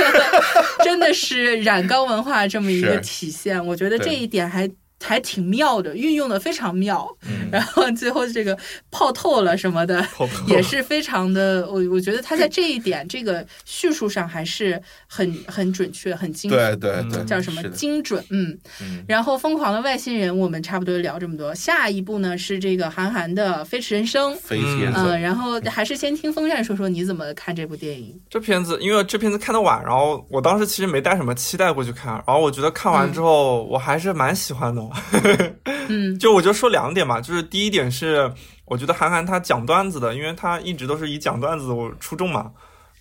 [0.85, 3.65] 真的是染缸文化这么一个体现。
[3.65, 4.69] 我觉得这一点还。
[5.03, 7.09] 还挺妙的，运用的非常妙。
[7.27, 8.57] 嗯然后最后这个
[8.93, 10.07] 泡透了什么的，
[10.47, 11.69] 也是非常的。
[11.69, 18.57] 我我觉得他在这一点这个叙述上还是很很准确、很精对对对，叫什么精准，嗯。
[18.81, 24.33] 嗯，然后《疯狂的外星人》我们差不多聊这么多，下一步呢是这个韩寒的《飞驰人生》。
[24.37, 28.17] 飞帖嗯，子，然后还是先听风扇说说你怎么看这部电影。
[28.31, 34.81] 这片子，因为这片子看的晚，然后我当时其实没带什么期待过去看，然后我觉得看完之后，我还是蛮喜欢的。
[35.89, 38.33] 嗯就我就说两点嘛，就是第一点是，
[38.65, 42.53] 我觉得韩寒他讲段子的，因为他一直都是以讲段子我出众嘛，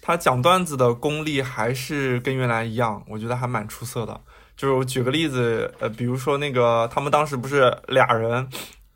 [0.02, 4.20] 他讲段子的功力还是跟原来一样，我觉得还蛮出色的。
[4.58, 8.46] 就是我举个例子，呃，比如说那个他们当时不是俩人，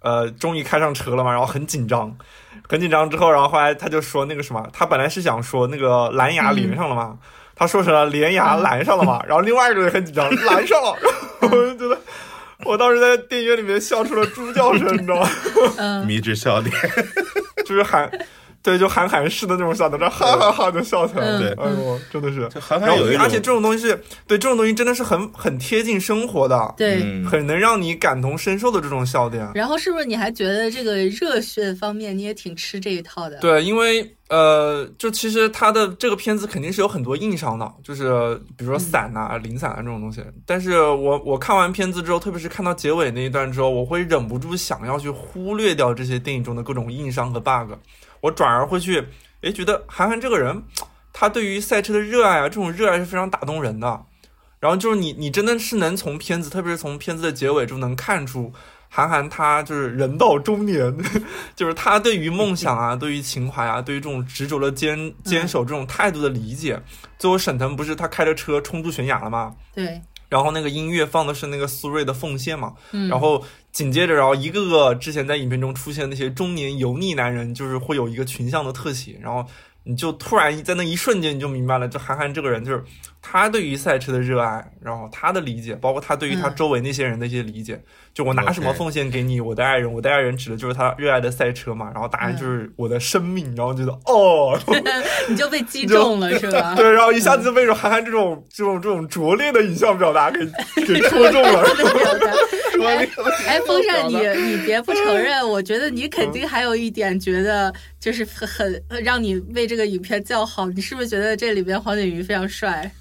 [0.02, 2.14] 呃，终于开上车了嘛，然后很紧张，
[2.68, 7.18] 很紧张之后，然后后来他就说那个什么，他本来是想说那个蓝牙连上了嘛，
[7.56, 10.98] 他说成了连牙拦上了嘛， 然后另外一个人很紧张，拦上了，
[11.40, 11.98] 然后我就觉得。
[12.66, 15.30] 我当时在电影院里面笑出了猪叫声，你知道吗？
[15.78, 16.74] 嗯迷之笑点，
[17.66, 18.10] 就是韩，
[18.64, 21.28] 对，就韩寒式的那种笑，在这哈哈哈就笑起来。
[21.28, 22.48] 了对哎呦，真的是。
[22.60, 27.02] 韩寒有一种，而且这种东西是对这种东西真的是很很贴近生活的，对。
[27.04, 29.48] 嗯，很能让你感同身受的这种笑点。
[29.54, 40.24] 然后是不是你还觉得这个热血方面你也挺吃这一套的？，对，因为呃，就其实他的这个片子肯定是有很多硬伤的，就是比如说伞呐、零散啊这种东西。
[40.46, 47.74] 但是我我看完片子之后，特别是看到结尾那一段之后，我会忍不住想要去忽略掉这些电影中的各种硬伤和 bug，
[48.24, 49.06] 我转而会去，
[49.42, 50.64] 诶，觉得韩寒这个人，
[51.12, 54.06] 他对于赛车的热爱啊，这种热爱是非常打动人的。
[54.62, 58.54] 然后就是你，你真的是能从片子，特别是从片子的结尾中能看出，
[58.88, 60.98] 韩寒他就是人到中年，
[61.54, 66.82] 就是他对于梦想啊，对于情怀啊，对于这种执着的坚坚守这种态度的理解。
[67.20, 69.54] 最后沈腾不是他开着车冲出悬崖了吗？
[69.76, 70.02] 对，
[70.34, 79.46] 然后那个音乐放的是那个苏芮的《奉献》嘛，嗯，然后紧接着，然后一个个之前在影片中出现那些中年油腻男人，就是会有一个群像的特写，然后
[79.84, 82.84] 你就突然在那一瞬间你就明白了，这韩寒这个人就是
[83.26, 87.82] 他对于赛车的热爱，然后他的理解，包括他对于他嗯周围那些人的一些理解。
[88.14, 94.60] 就我拿什么奉献给你，我的爱人，我的爱人指的就是他热爱的赛车嘛，然后答案就是我的生命，然后觉得哦，
[95.28, 96.76] 你就被击中了是吧？
[96.78, 100.46] 对，然后一下子就被韩寒这种这种这种拙劣的影像表达给
[100.86, 101.64] 给戳中了。
[102.86, 103.08] 哎，
[103.48, 108.48] 哎，风扇，你你别不承认，我觉得你肯定还有一点觉得就是很
[108.90, 110.68] 很让你为这个影片叫好。
[110.68, 112.92] 你是不是觉得这里边黄景瑜非常帅？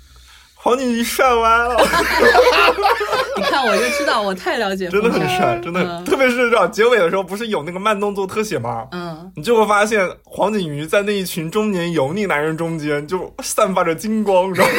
[0.63, 1.77] 黄景瑜帅歪了。
[3.37, 8.87] 你看我就知道，我太了解真的很帅，真的，嗯特别是这样结尾的时候，不是有那个慢动作特写吗？
[8.93, 14.73] 嗯，你就会发现黄景瑜在那一群中年油腻男人中间就散发着金光，你知道吗？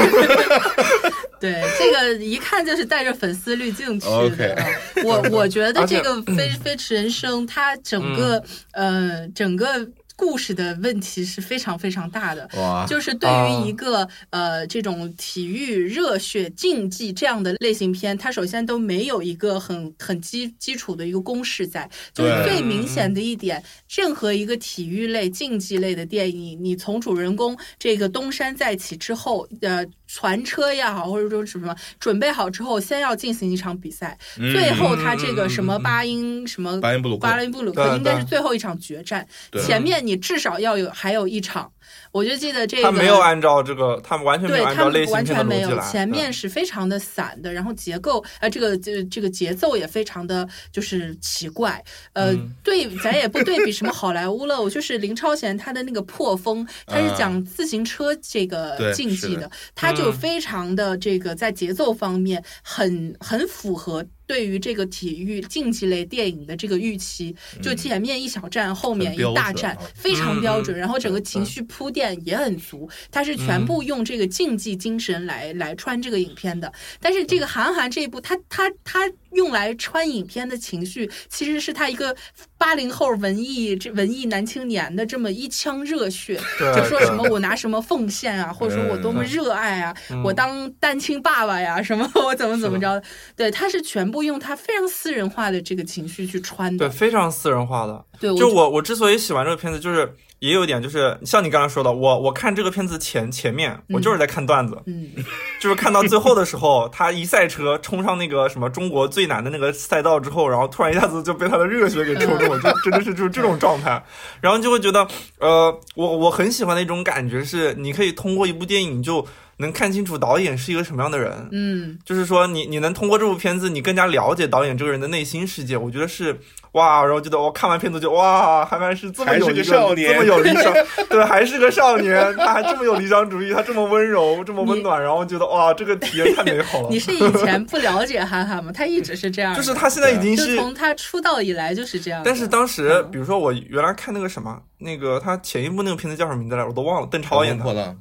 [1.41, 4.57] 对，这个一看就是带着粉丝滤镜去的。
[5.03, 8.41] 我我觉得这个《飞飞驰人生》它整个、
[8.71, 9.85] 呃整个
[10.23, 12.49] 故事的问题是非常非常大的。
[12.55, 21.89] 哇，就是对于一个、呃这种体育热血竞技这样的类型片，它首先都没有一个很很基基础的一个公式在。
[22.13, 37.27] 就是最明显的一点，任何一个体育类、竞技类的电影，你从主人公这个东山再起之后，呃，传车也好，或者说什么准备好之后，先要进行一场比赛，嗯最后他这个什么巴音什么巴音布鲁克。
[37.27, 39.27] 巴音布鲁克应该是最后一场决战，
[39.65, 41.71] 前面你至少要有还有一场。
[42.11, 45.81] 我就记得这个他没有按照这个，他们完全没对他有按照类们型片的完全没有。
[45.91, 52.53] 前面是非常的散的，然后结构呃，这个这这个节奏也非常的就是奇怪，呃，嗯。
[52.63, 64.05] 对，咱也不对比什么好莱坞了，我就是林超贤他的那个破风，他是讲自行车这个竞技的，他就嗯非常的这个在节奏方面很很符合。
[64.25, 76.71] 对于这个体育竞技类电影的这个预期，就前面一小战，后面一大战非常标准，然后整个情绪铺垫也很足，它是全部用这个竞技精神来来穿这个影片的。
[76.99, 82.15] 但是这个韩寒这一部，他他他用来穿影片的情绪，其实是他一个
[82.57, 90.23] 八零后文艺这文艺男青年的这么一腔热血，对就说什么我拿什么奉献啊，或者说我多么热爱啊，嗯。
[90.23, 93.01] 我当单亲爸爸呀，什么 我怎么怎么着，
[93.35, 96.87] 对，他是全部用他非常私人化的这个情绪去穿对。
[96.87, 98.05] 非常私人化的。
[98.19, 105.09] 对，我就我我之所以喜欢这个片子，就是也有一点就是像你刚才说的，我我看这个片子前前面我就是在看段子，嗯，
[105.59, 114.01] 就是看到最后的时候，他一赛车冲上那个什么中国最难的那个赛道之后，然后突然一下子就被他的热血给抽中了，就真的是就是这种状态，
[114.39, 115.07] 然后就会觉得，
[115.39, 119.25] 呃，我我很喜欢的一种感觉是，你可以通过一部电影就
[119.57, 126.35] 能看清楚导演是一个什么样的人，嗯，就是说你你能通过这部片子，你更加了解导演这个人的内心世界，我觉得是
[126.71, 130.11] 哇，然后觉得我看完片子就哇，韩寒是这么还是个有一少年。
[130.11, 130.73] 这么有理想，
[131.07, 136.87] 对，还是个少年，他还这么有理想主义，他这么温柔，这么温暖，然后觉得哇，这个体验太美好了。
[136.89, 137.03] 你。
[137.03, 138.71] 是以前不了解韩寒吗？
[138.73, 142.21] 他一直是这样，就是他现在已经，是从他出道以来就是这样。
[142.23, 147.95] 但是当时，比如说我原来看那个什么，那个他前一部那个片子叫什么名字来，我都忘了，邓超演的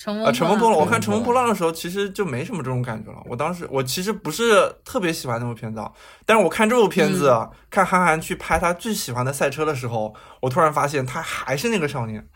[0.00, 3.18] 乘风破浪，我看《乘风破浪》的时候，其实就没什么这种感觉了。
[3.26, 5.92] 我当时我其实不是特别喜欢那部片子，啊，
[6.24, 12.26] 但是我看这部片子，嗯看韩寒去拍他最喜欢的赛车的时候，我突然发现他还是那个少年。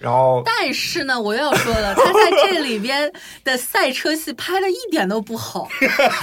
[0.00, 3.12] 然后，但是呢，我又要说了，他在 这里边
[3.44, 5.68] 的赛车戏拍的一点都不好。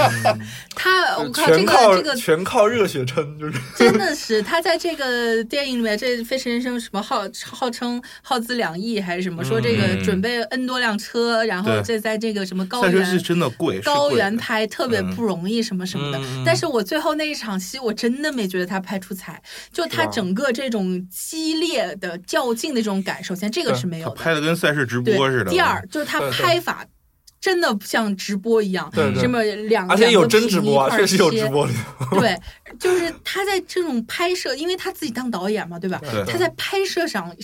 [0.75, 7.21] 他，我靠，这个这个全靠热血撑，就是 真的是他在这个电影里面，这《飞驰人生》什么号
[7.51, 13.23] 号称耗资两亿还是什么，说这个嗯准备 N 多辆车，然后这在这个什么高赛车戏原。
[13.23, 16.19] 真的贵，高原拍特别不容易，什么什么的。
[16.43, 19.39] 但是我最后那一场戏，我真的没觉得他拍出彩，
[19.71, 24.15] 就他整个这种激烈的较劲的这种感，首先这个对是没有的。
[24.15, 25.51] 拍的跟赛事直对播似的。
[25.51, 26.85] 第二就是他对对拍法
[27.39, 31.73] 真的像直播一样，对对什么两而且有两个真直播确实有切直播的。
[32.19, 32.39] 对，
[32.79, 36.01] 就是他在这种拍摄，因为他自己当导演嘛，对吧？
[36.01, 37.35] 对他在拍摄上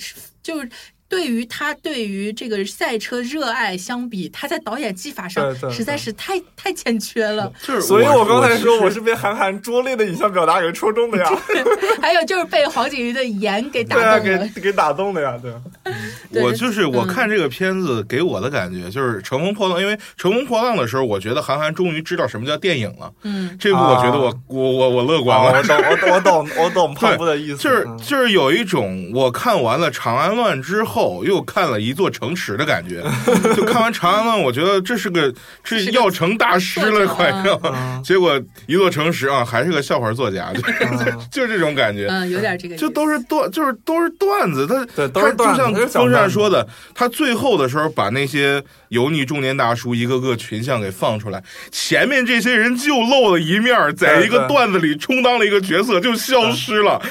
[0.42, 0.70] 就是。
[1.10, 7.52] 对于他对于这个赛车热爱相比，他在导演技法上实在是太太欠缺了。
[7.62, 11.30] 就是所以我刚才说我是是被韩寒拙劣的影像表达给戳中的呀，
[12.02, 14.50] 还有就是被黄景瑜的颜给打对啊，动了。
[14.56, 15.52] 给给打动的呀，对。
[16.32, 23.12] 对我就是我嗯看这个片子给我的感觉就是《乘风破浪》，因为《乘风破浪》的时候，我觉得韩寒终于知道什么叫电影了。
[23.24, 25.64] 嗯，这部我觉得我啊我我我乐观啊，了我。
[25.64, 33.04] 懂，我懂，我懂，我懂 胖布的意思，就是嗯就是有一种我看完了《长安乱》之后，又看了一座城池的感觉。
[33.56, 35.34] 就看完《长安乱》，我觉得这是个
[35.64, 37.60] 这是要成大师了，快要。
[37.64, 42.08] 嗯结果一座城池啊，还是个笑话作家，就嗯 就这种感觉。
[42.10, 44.68] 嗯，有点这个，就都是段，就是都是段子。
[44.68, 51.42] 他对都是他就像风扇说的，他最后的时候把那些油腻中年大叔一个个群像给放出来，
[51.72, 57.02] 前面这些人就露了一面，在一个段子里充当了一个角色就消失了。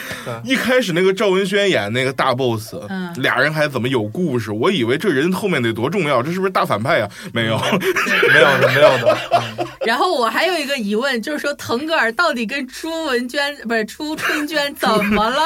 [0.45, 4.53] 一开始那个赵文轩演那个大 boss，嗯俩人还怎么有故事？
[4.53, 7.09] 我以为这人后面得多重要，这是不是大反派呀？
[7.33, 7.57] 没有，
[8.33, 9.19] 没有的，没有的。
[9.59, 15.41] 嗯然后我还有一个疑问，就是说腾格尔到底跟朱文娟不是朱春娟怎么了？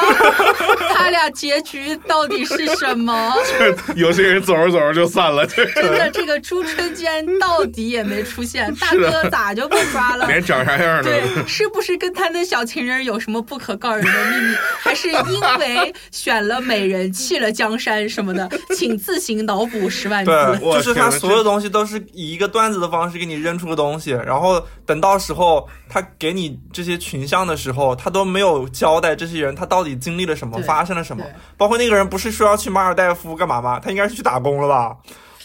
[0.95, 3.33] 他俩结局到底是什么？
[3.97, 10.27] 有些人走着走着就散了，真的，这个朱春娟到底也没出现，大哥咋就被抓了？
[10.27, 14.55] 连长啥样对。，是不是跟他那小情人有什么不可告人的秘密？
[14.83, 18.49] 还是因为选了美人弃了江山什么的？
[18.75, 20.31] 请自行脑补十万字。
[20.31, 31.23] 对， 就是他所有东西都是以一个段子的方式给你扔出个东西，然后等到时候他给你这些群像的时候，他都没有交代这些人他到底经历了什么，发生了什么。
[31.59, 33.79] 包括那个人不是说要去马尔代夫干嘛吗？
[33.79, 34.97] 他应该是去打工了吧？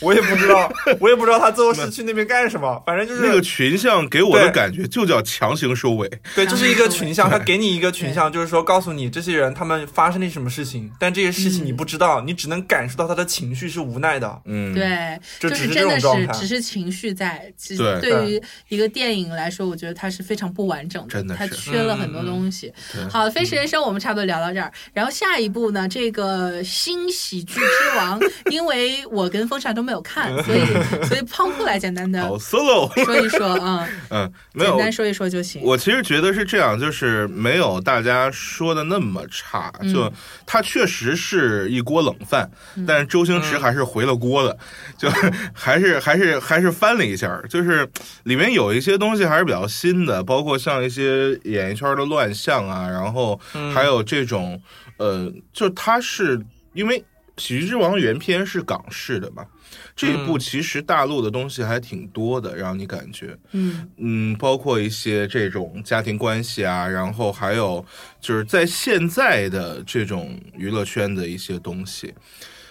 [0.02, 2.82] 我也不知道， 我也不知道他最后是去那边干什么。
[2.86, 14.42] 反正就是那个群像给我的感觉就叫强行收尾，对，就是 一个群像，他给你一个群像，就是说告诉你这些人他们发生了什么事情，但这些事情你不知道，你只能感受到他的情绪是无奈的。
[14.46, 17.52] 嗯，对，就只是是真的这种状态是只是情绪在。
[17.56, 22.74] 其实对对于一个电影来说，我觉得它是非常不完整的，它真的是缺了很多东西。
[22.94, 30.66] 对好，《飞驰人生》我们差不多聊到这儿，然后下一步呢，这个新喜剧之王， 因为我跟风扇都没有看，所以
[31.06, 35.62] 所以胖虎来简单的好 solo，说一说，嗯，嗯， 没有简，单说一说就行。
[35.64, 39.94] 我其实觉得是这样，就是没有大家说的那么差，嗯。
[39.94, 40.12] 就
[40.46, 42.50] 它确实是一锅冷饭，
[42.88, 44.58] 但是周星驰还是回了锅的，
[44.98, 45.10] 就
[45.54, 47.88] 还是还是还是翻了一下，就是
[48.24, 53.40] 里面有一些东西还是比较新的，包括像一些演艺圈的乱象啊，然后
[53.74, 54.62] 还有这种
[54.98, 56.40] 呃，就它是
[56.74, 57.00] 因为
[57.38, 59.46] 《喜剧之王》原片是港式的嘛。
[59.96, 63.90] 这一部其实大陆的东西还挺多的，让你感觉，嗯。
[63.98, 67.86] 嗯，包括一些这种家庭关系啊，然后还有
[68.20, 72.14] 就是在现在的这种娱乐圈的一些东西，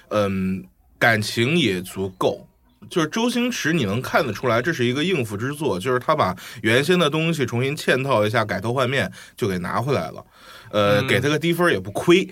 [0.08, 0.64] 嗯，
[0.98, 2.46] 感情也足够，
[2.88, 10.24] 就是周星驰，你能看得出来，这是一个应付之作，就是他把原先的东西重新嵌套一下，改头换面就给拿回来了，
[10.70, 11.06] 呃，嗯。
[11.06, 12.28] 给他个低分也不亏。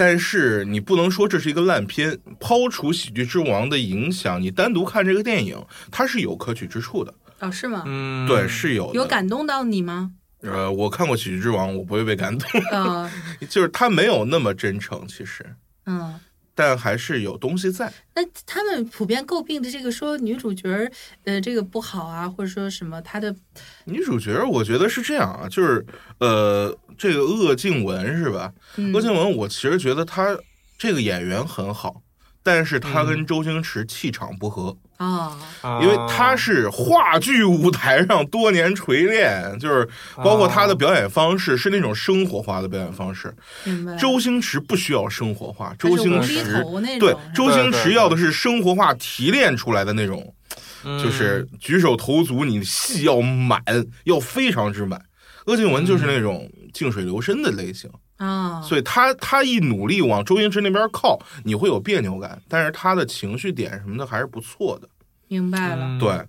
[0.00, 7.12] 但是你不能说这是一个烂片，抛除《喜剧之王》的影响，你单独看这个电影，它是有可取之处的。
[7.40, 7.82] 哦，是吗？
[7.84, 8.94] 嗯，对，是有的。
[8.94, 10.12] 有感动到你吗？
[10.40, 13.10] 呃，我看过《喜剧之王》，我不会被感动，呃，
[13.50, 15.44] 就是他没有那么真诚，其实，
[15.84, 16.18] 嗯。
[16.60, 17.90] 但还是有东西在。
[18.14, 20.92] 那他们普遍诟病的这个说女主角儿，
[21.24, 23.34] 呃，这个不好啊，或者说什么她的，
[23.86, 25.86] 女主角，我觉得是这样啊，就是
[26.18, 28.52] 呃，这个鄂靖文是吧？
[28.76, 30.36] 嗯鄂靖文，我其实觉得她
[30.76, 32.02] 这个演员很好，
[32.42, 34.76] 但是他跟周星驰气场不合，
[35.80, 43.34] 因为他是话剧舞台上多年锤炼，就是包括他的表演方式是那种生活化的表演方式。
[43.64, 43.96] 明白。
[43.96, 46.64] 周星驰不需要生活化，周星驰
[46.98, 50.34] 对周星驰要的是生活化提炼出来的那种。
[50.82, 53.62] 嗯就是举手投足，你戏要满，
[54.04, 54.98] 要非常之满。
[55.44, 64.86] 鄂靖文就是那种静水流深的类型，啊，所以他他一努力往周星驰那边靠，你会有别扭感，但是他的情绪点什么的还是不错的。
[65.26, 65.86] 明白了。
[65.86, 66.20] 嗯对，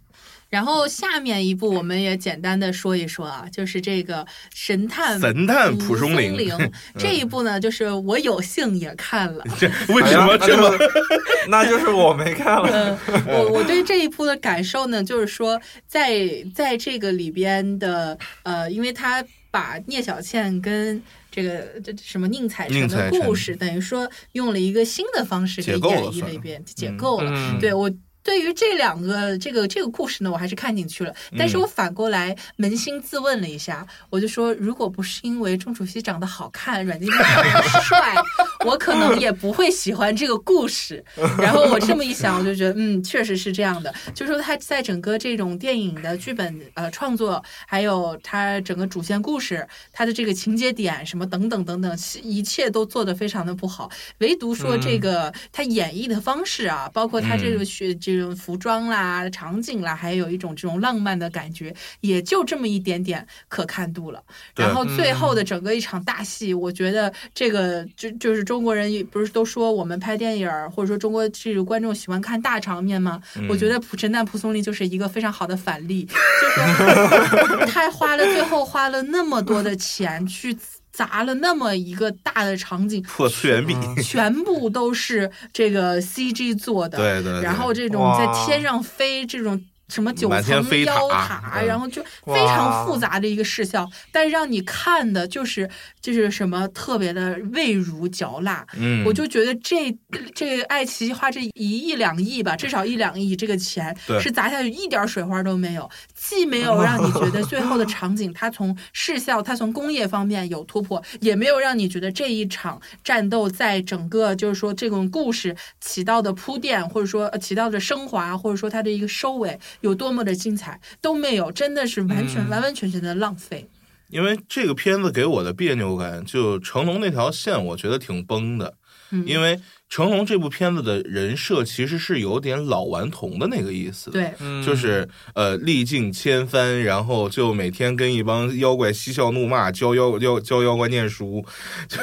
[0.47, 6.55] 然后下面一部我们也简单的说一说啊，就是这个神探神探蒲蒲松龄龄
[6.97, 9.43] 这一部呢，就是我有幸也看了。
[9.59, 10.71] 这为什么这么？
[11.49, 12.97] 那就是我没看了。
[13.07, 16.15] 嗯，我我对这一部的感受呢，就是说在
[16.55, 19.21] 在这个里边的呃，因为他
[19.51, 20.99] 把聂小倩跟
[21.29, 27.31] 这个这什么宁采臣的故事，等于说用了一个新的方式给演绎了一遍，解构了。
[27.31, 27.91] 嗯对我。
[28.23, 31.13] 对于这两个这个这个故事呢，我还是看进去了。
[31.37, 38.15] 但是嗯我反过来扪心自问了一下，我就说，如果不是因为钟楚曦长得好看，阮经天长得帅，
[38.65, 41.03] 我可能也不会喜欢这个故事。
[41.37, 43.93] 然后我这么一想，我就觉得，嗯，确实是这样的。
[44.13, 53.89] 就说他在整个这种电影的剧本呃创作，还有他整个主线故事，他的这个情节点什么等等等等，一切都做得非常的不好。
[54.19, 64.23] 唯独说这个他演绎的方式啊，包括他这个学这种服装啦、场景啦，还有一种这种浪漫的感觉，也就这么一点点可看度了。
[64.55, 73.21] 然后最后的整个一场大戏，我觉得这个就就是中国人也不是都说我们拍电影儿，或者说中国这个观众喜欢看大场面吗？
[73.47, 80.57] 我觉得《神探蒲松龄》就是一个非常好的反例，就是 他花了最后花了那么多的钱去
[80.91, 83.75] 砸了那么一个大的场景，破次元壁？
[84.03, 89.63] 全部都是这个 CG 做的，对对对然后这种在天上飞这种。
[89.91, 95.69] 什么九层妖塔，嗯然后就非常复杂的一个视效，但是让你看的就是
[95.99, 99.95] 就是什么特别的味如嚼蜡，嗯，我就觉得这
[100.33, 123.67] 这爱奇艺花这一亿两亿吧，至少一两亿这个钱是砸下去一点水花都没有，既没有让你觉得 最后的场景它从视效它从工业方面有突破，也没有让你觉得这一场战斗在整个就是说这种故事起到的铺垫，或者说呃起到的升华，或者说它的一个收尾有多么的精彩都没有，真的是完全、嗯完完全全的浪费。
[124.09, 128.73] 因为这个片子给我的别扭感，就成龙那条线，我觉得挺崩的。
[129.11, 129.57] 嗯，因为
[129.87, 134.11] 成龙这部片子的人设其实是有点老顽童的那个意思。。
[134.11, 141.45] 对，嗯就是呃历尽千帆，然后就每天跟一帮妖怪嬉笑怒骂，教妖妖教妖怪念书，
[141.87, 141.97] 就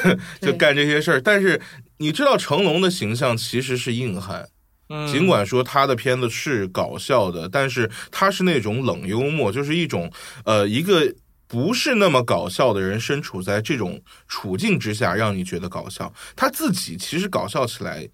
[0.47, 1.21] 就干这些事儿。
[1.21, 1.61] 但是
[1.97, 4.49] 你知道成龙的形象其实是硬汉，
[4.89, 10.11] 嗯尽管说他的片子是搞笑的，但是他是那种冷幽默，就是一种
[10.45, 11.13] 呃一个。
[11.51, 16.13] 不是那么搞笑的人身处在这种处境之下，让你觉得搞笑。
[16.35, 18.07] 他自己其实搞笑起来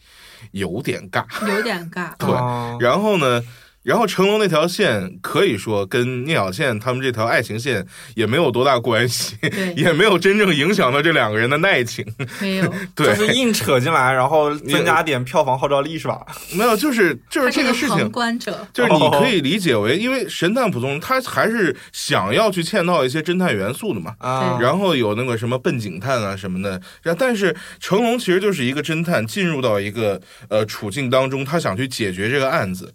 [0.54, 1.26] 有点尬。
[1.54, 2.16] 有点尬。
[2.18, 3.44] 对哦然后呢，
[3.86, 12.04] 然后成龙那条线可以说跟聂小倩他们这条爱情线也没有多大关系，对，也没有真正影响到这两个人的爱情。
[12.42, 12.74] 没有。
[12.96, 16.26] 对，就是硬扯进来，然后增加点票房号召力是吧？
[16.58, 18.12] 没有，就是就是这个事情旁。
[18.12, 26.82] 观者，就是你可以理解为，因为神探蒲松龄他还是想要去嵌套一些侦探元素的嘛，啊，然后有那个什么笨警探啊什么的，
[27.20, 30.20] 但是成龙其实就是一个侦探进入到一个
[30.50, 32.92] 呃处境当中，他想去解决这个案子，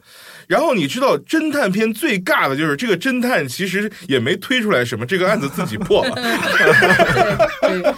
[0.47, 6.15] 然后你你知道侦探片最尬的就是这个侦探其实也没推出来什么，这个案子自己破了。
[6.15, 7.95] 对 对，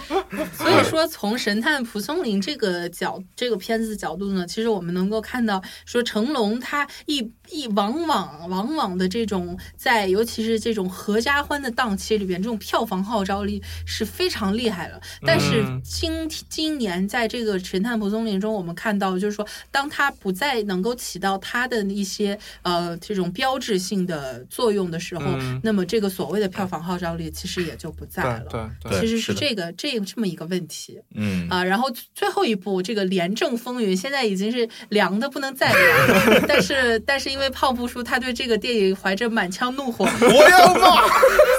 [0.53, 15.01] 所以说从神探蒲松龄这个角这个片子角度呢，其实我们能够看到，说成龙他一一往往往往的这种在尤其是这种合家欢的档期里边，这种票房号召力是非常厉害的。
[15.25, 28.45] 但是嗯今今年在这个神探蒲松龄中，我们看到就是说，当他不再能够起到他的一些呃这种标志性的作用的时候，嗯那么这个所谓的票房号召力其实也就不在了。
[28.49, 28.61] 对
[28.91, 41.07] 对，其实是这个这这么一个问题嗯，啊，然后最后一部这个《廉政风云》现在已经是凉的不能再凉了，但是但是因为胖布叔他对这个电影怀着满腔怒火，我要骂。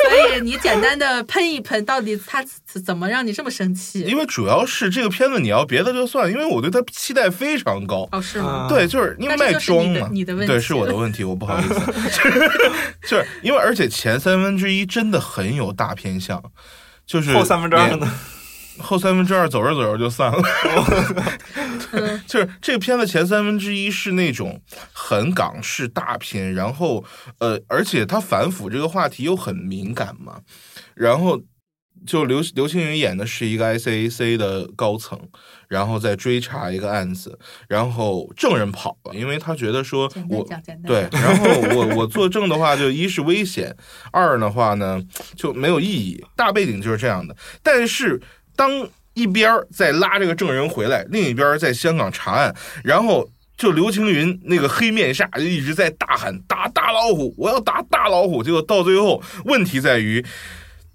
[0.04, 4.00] 所以你简单的喷一喷，到底他怎怎么让你这么生气？
[4.02, 8.08] 因为主要是这个片子，你要别的就算，因为我对他期待非常高。
[8.12, 8.66] 哦，是吗？
[8.66, 11.80] 啊对，就是因为装嘛，你的问对，是我的问题，我不好意思，
[13.02, 16.42] 就是因为而且前三分之一真的很有大偏向，
[17.07, 18.11] 就是后三分之二呢？
[18.80, 20.42] 后三分之二走着走着就散了。
[21.92, 24.61] 嗯 就是这个片子前三分之一是那种
[24.92, 27.05] 很港式大片，然后
[27.38, 30.40] 呃，而且它反腐这个话题又很敏感嘛，
[30.96, 31.40] 然后
[32.07, 35.18] 就刘刘青云演的是一个 ICAC 的高层，
[35.68, 40.46] 然后在追查一个案子，然后证人跑了，因为他觉得说我
[40.86, 43.74] 对，然后我我作证的话，就一是危险，
[44.12, 45.02] 二的话呢
[45.34, 46.22] 就没有意义。
[46.36, 47.34] 大背景就是这样的。
[47.62, 48.20] 但是
[48.55, 53.26] 当一边儿在拉这个证人回来，另一边儿在香港查案，然后
[53.57, 58.42] 就刘青云那个黑面煞就一直在大喊打大老虎，我要打大老虎。
[58.42, 60.22] 结果到最后，问题在于。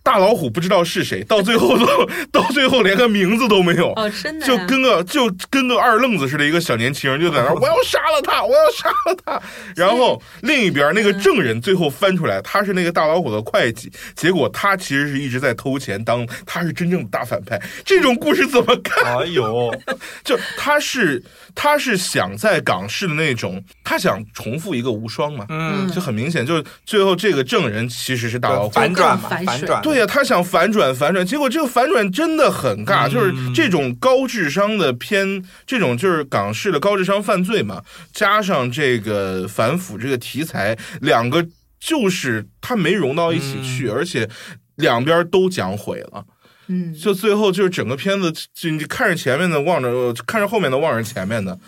[0.01, 1.85] 大老虎不知道是谁，到最后都
[2.31, 3.91] 到最后连个名字都没有。
[3.93, 9.41] 哦，真的呀就跟个就跟个二愣子似的，一个小年轻人就在那儿， 我要杀了他，我要杀了他。
[9.75, 17.61] 然后另一边那个证人最后翻出来，他是那个大老虎的会计，结果他其实是一直在偷钱，当他是真正的大反派。
[17.85, 19.17] 这种故事怎么看？
[19.19, 19.71] 哎呦，
[20.23, 21.21] 就他是
[21.53, 28.69] 他是想在港式的那种，他想重复一个无双嘛，嗯，就很明显，就是最后这个证人其实是大老虎。
[28.71, 33.11] 反转嘛，反转，对呀、他想反转反转，结果这个反转真的很尬，嗯。
[33.11, 37.81] 就是这种高智商的偏，这种就是港式的高智商犯罪嘛，
[38.13, 41.45] 加上这个反腐这个题材，两个
[41.79, 44.29] 就是他没融到一起去，而且
[44.75, 46.23] 两边都讲毁了。
[46.69, 51.59] 嗯，就最后就是整个片子，就你看着前面的望着，呃看着后面的望着前面的，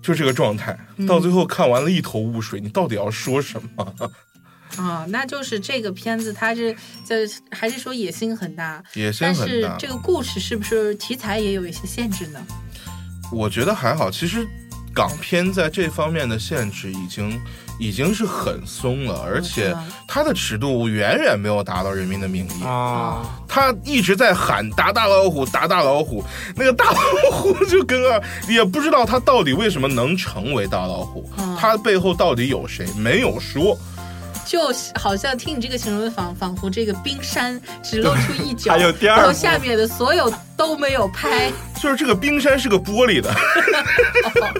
[0.00, 0.78] 就这个状态。
[1.08, 3.94] 到最后看完了一头雾水，你到底要说什么？
[4.76, 6.74] 啊，那就是这个片子它是
[7.04, 7.14] 就
[7.50, 9.78] 还是说野心很大，野心很大。
[9.78, 12.44] 是这个故事是不是题材也有一些限制呢？
[13.32, 14.46] 我觉得还好，其实
[14.92, 17.40] 港片在这方面的限制已经
[17.78, 19.74] 已经是很松了，而且
[20.08, 26.24] 它的尺度远远没有达到《人民的名义》啊，他一直在喊打大老虎，打大老虎，
[26.56, 31.56] 那个大老虎就跟个也不知道他到底为什么能成为大老虎，嗯。
[31.56, 33.78] 他背后到底有谁没有说。
[34.44, 34.60] 就
[34.96, 41.50] 好像听你这个形容，仿仿佛这个冰山只露出一角，还有第二然后下面的所有都没有拍。
[41.80, 43.32] 就是这个冰山是个玻璃的，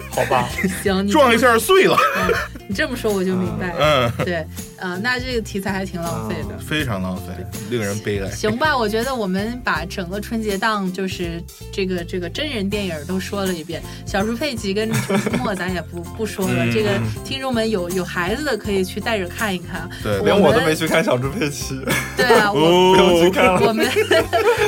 [0.09, 0.47] 好吧，
[0.81, 2.33] 行，你撞一下碎了，嗯，
[2.69, 4.11] 你这么说我就明白了。
[4.17, 4.47] 嗯，对，
[4.77, 6.57] 呃，那这个题材还挺浪费的。
[6.59, 7.33] 非常浪费，
[7.69, 8.29] 令人悲哀。
[8.31, 16.65] 行吧，我觉得我们把整个春节档就是这个这个真人电影都说了一遍，小猪佩奇跟陈思墨 咱也不不说了。
[16.65, 16.89] 嗯这个
[17.23, 19.89] 听众们有有孩子的可以去带着看一看。
[20.03, 21.79] 对连我都没去看小猪佩奇，
[22.17, 23.61] 对啊， 我不用去哦，看了。
[23.65, 23.87] 我们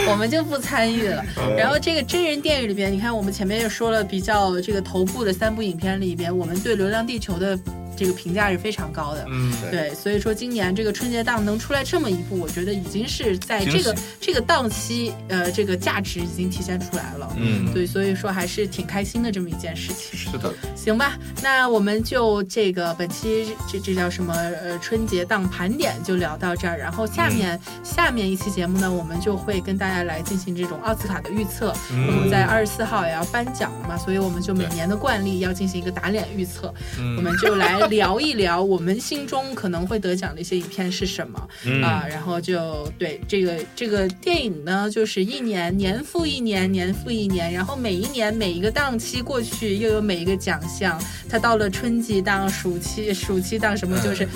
[0.09, 1.23] 我们就不参与了。
[1.57, 7.57] 然后这个真人电影里边，你看我们前面也说了，比较这个头部的三部影片里边，我们对《流浪地球》的
[7.95, 9.25] 这个评价是非常高的。
[9.29, 17.33] 嗯，对，所以说今年这个春节档能出来这么一部，我觉得已经是在这个这个档期，呃，这个价值已经体现出来了。
[17.37, 20.17] 嗯，对，所以说还是挺开心的这么一件事情。
[20.17, 31.73] 是的，行吧，那我们就这个本期这这叫什么呃春节档盘点就聊到这儿，然后下面、下面一期节目呢，我们就会跟大家来进行这种奥斯卡的预测。
[31.91, 41.49] 嗯我们在二十四号也要颁奖了嘛，所以我们就每年的惯例要进行一个打脸预测，嗯我们就来聊一聊我们心中可能会得奖的一些影片是什么。
[41.65, 54.27] 嗯啊，然后就对这个这个电影呢，就是一年年复一年，年复一年，然后每一年每一个档期过去，又有每一个奖项，它到了春季档、暑期暑期档什么，就是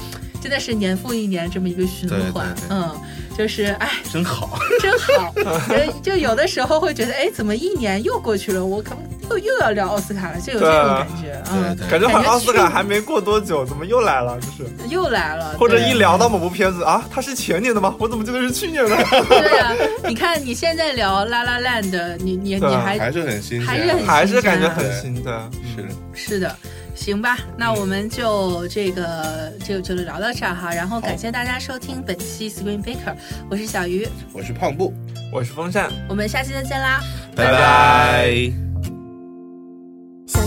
[0.42, 3.02] 真的是年复一年这么一个循对对环，对嗯，
[3.38, 4.58] 就是哎，真好。
[4.82, 5.34] 真好，
[6.02, 8.66] 就就有的时候会觉得，哎，怎么一年又过去了？
[8.66, 8.96] 我可
[9.38, 14.40] 又又要聊奥斯卡了，就有这种感觉，嗯，感觉好像奥斯卡还没过多久，怎么又来了？
[14.40, 17.96] 就是又来了，或者一聊到某部片子啊，它是前年的吗？
[18.00, 18.96] 我怎么记得是去年的？
[19.28, 19.74] 对啊，
[20.08, 25.50] 你看你现在聊《La La Land》，你你你对啊还还是很新，还是很还是感觉新很新的。
[25.76, 25.96] 是的。
[26.14, 26.56] 是的，
[26.94, 33.16] 行吧，那我们就这个就就聊到这儿哈，然后感谢大家收听本期 Screen Baker，
[33.50, 34.94] 我是小鱼，我是胖布，
[35.34, 37.02] 我是风扇，我们下期再见啦。
[37.36, 38.71] 拜拜。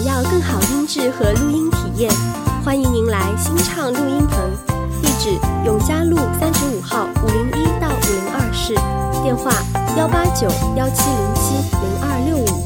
[0.05, 2.13] 要更好音质和录音体验，
[2.63, 4.39] 欢迎您来新畅录音棚，
[5.01, 5.31] 地址
[5.65, 8.75] 永嘉路三十五号五零一到五零二室，
[9.23, 9.51] 电话
[9.97, 10.47] 幺八九
[10.77, 12.64] 幺七零七零二六五。